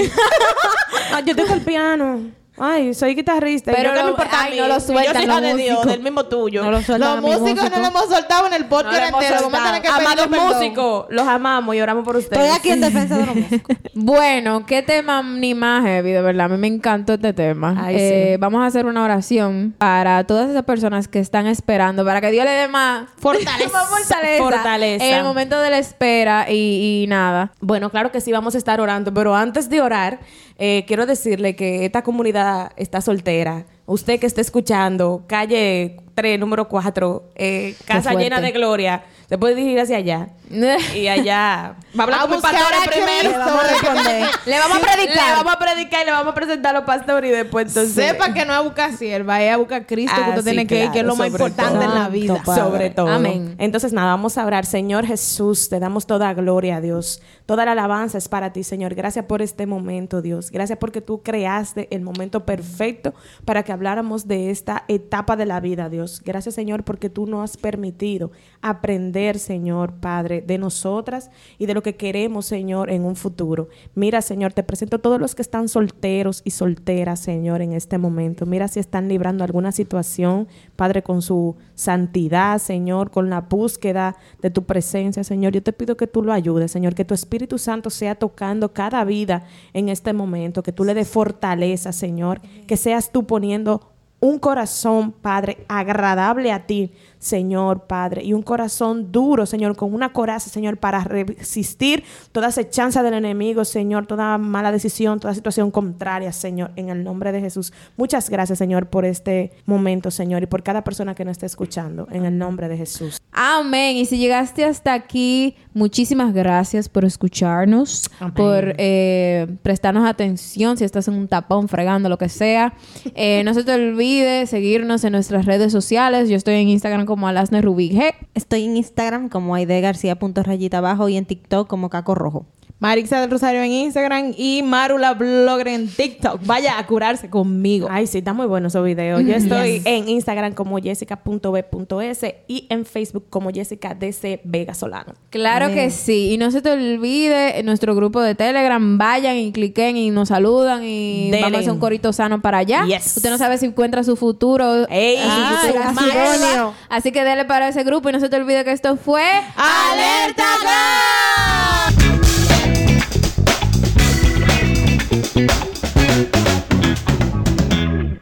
[1.12, 2.20] ay, yo con el piano.
[2.59, 3.72] Ay, soy guitarrista.
[3.72, 4.57] Pero Pero ¿qué lo- me importa a ay, mí?
[4.59, 6.64] no lo Yo sueltan soy los hija de Dios, del mismo tuyo.
[6.64, 9.22] No lo sueltan Los a músicos no lo hemos soltado en el No podcast hemos
[9.24, 9.40] entero.
[9.50, 12.42] Vamos a tener que Amados músicos, los amamos y oramos por ustedes.
[12.44, 13.76] Estoy aquí en defensa de los músicos.
[13.94, 16.46] Bueno, qué tema ni más heavy, de verdad.
[16.46, 17.74] A mí me encantó este tema.
[17.78, 18.40] Ay, Eh, sí.
[18.40, 22.44] Vamos a hacer una oración para todas esas personas que están esperando, para que Dios
[22.44, 23.68] le dé más Fortaleza.
[23.80, 25.04] fortaleza, Fortaleza.
[25.04, 27.52] en el momento de la espera y, y nada.
[27.61, 30.20] Bueno, claro que sí, vamos a estar orando, pero antes de orar,
[30.59, 33.66] eh, quiero decirle que esta comunidad está soltera.
[33.86, 39.55] Usted que está escuchando, calle 3, número 4, eh, Casa llena de gloria, se puede
[39.55, 40.29] dirigir hacia allá.
[40.95, 43.31] Y allá va a hablar A con el buscar pastor a primero.
[43.33, 44.29] Le vamos a responder.
[44.47, 45.27] Le vamos a predicar.
[45.27, 47.95] Le vamos a predicar y le vamos a presentar a los pastores y después entonces...
[47.95, 50.43] Sepa que no es a buscar sierva, es a buscar a Cristo que Ah, usted
[50.43, 51.83] sí, tiene que ir, que es lo más importante todo.
[51.83, 52.41] en la vida.
[52.45, 52.62] Padre.
[52.62, 53.09] sobre todo.
[53.09, 53.57] Amén.
[53.59, 54.67] Entonces, nada, vamos a orar.
[54.67, 57.21] Señor Jesús, te damos toda gloria, Dios.
[57.45, 58.95] Toda la alabanza es para ti, Señor.
[58.95, 60.53] Gracias por este momento, Dios.
[60.53, 63.14] Gracias porque tú creaste el momento perfecto
[63.45, 66.05] para que habláramos de esta etapa de la vida, Dios.
[66.24, 68.30] Gracias, Señor, porque tú nos has permitido
[68.62, 73.68] aprender, Señor, Padre, de nosotras y de lo que queremos, Señor, en un futuro.
[73.94, 77.98] Mira, Señor, te presento a todos los que están solteros y solteras, Señor, en este
[77.98, 78.46] momento.
[78.46, 84.50] Mira si están librando alguna situación, Padre, con su santidad, Señor, con la búsqueda de
[84.50, 85.52] tu presencia, Señor.
[85.52, 89.04] Yo te pido que tú lo ayudes, Señor, que tu Espíritu Santo sea tocando cada
[89.04, 94.39] vida en este momento, que tú le des fortaleza, Señor, que seas tú poniendo un
[94.39, 100.51] corazón, Padre, agradable a ti, Señor, Padre, y un corazón duro, Señor, con una coraza,
[100.51, 106.73] Señor, para resistir toda acechanza del enemigo, Señor, toda mala decisión, toda situación contraria, Señor,
[106.77, 107.73] en el nombre de Jesús.
[107.97, 112.07] Muchas gracias, Señor, por este momento, Señor, y por cada persona que nos esté escuchando,
[112.11, 113.19] en el nombre de Jesús.
[113.33, 113.97] Amén.
[113.97, 118.35] Y si llegaste hasta aquí, muchísimas gracias por escucharnos, Amén.
[118.35, 122.75] por eh, prestarnos atención, si estás en un tapón, fregando, lo que sea.
[123.14, 126.29] Eh, no se te olvide seguirnos en nuestras redes sociales.
[126.29, 128.14] Yo estoy en Instagram como Alasne Rubí G.
[128.34, 132.46] Estoy en Instagram como aidegarcía.rayita abajo y en TikTok como Caco Rojo.
[132.79, 136.41] Marixa del Rosario en Instagram y Marula Blogger en TikTok.
[136.45, 137.89] Vaya a curarse conmigo.
[137.91, 139.22] Ay, sí, está muy bueno esos videos.
[139.24, 145.14] Yo estoy en Instagram como jessica.b.s y en Facebook como Jessica DC Vega Solano.
[145.31, 146.33] Claro que sí.
[146.33, 148.99] Y no se te olvide en nuestro grupo de Telegram.
[148.99, 151.43] Vayan y cliquen y nos saludan y Delen.
[151.45, 152.85] vamos a hacer un corito sano para allá.
[152.85, 153.16] Yes.
[153.16, 154.87] Usted no sabe si encuentra su futuro.
[154.91, 156.74] Ey, su futuro idóneo.
[156.91, 159.22] Así que dele para ese grupo y no se te olvide que esto fue
[159.57, 162.16] ¡Alerta Gas!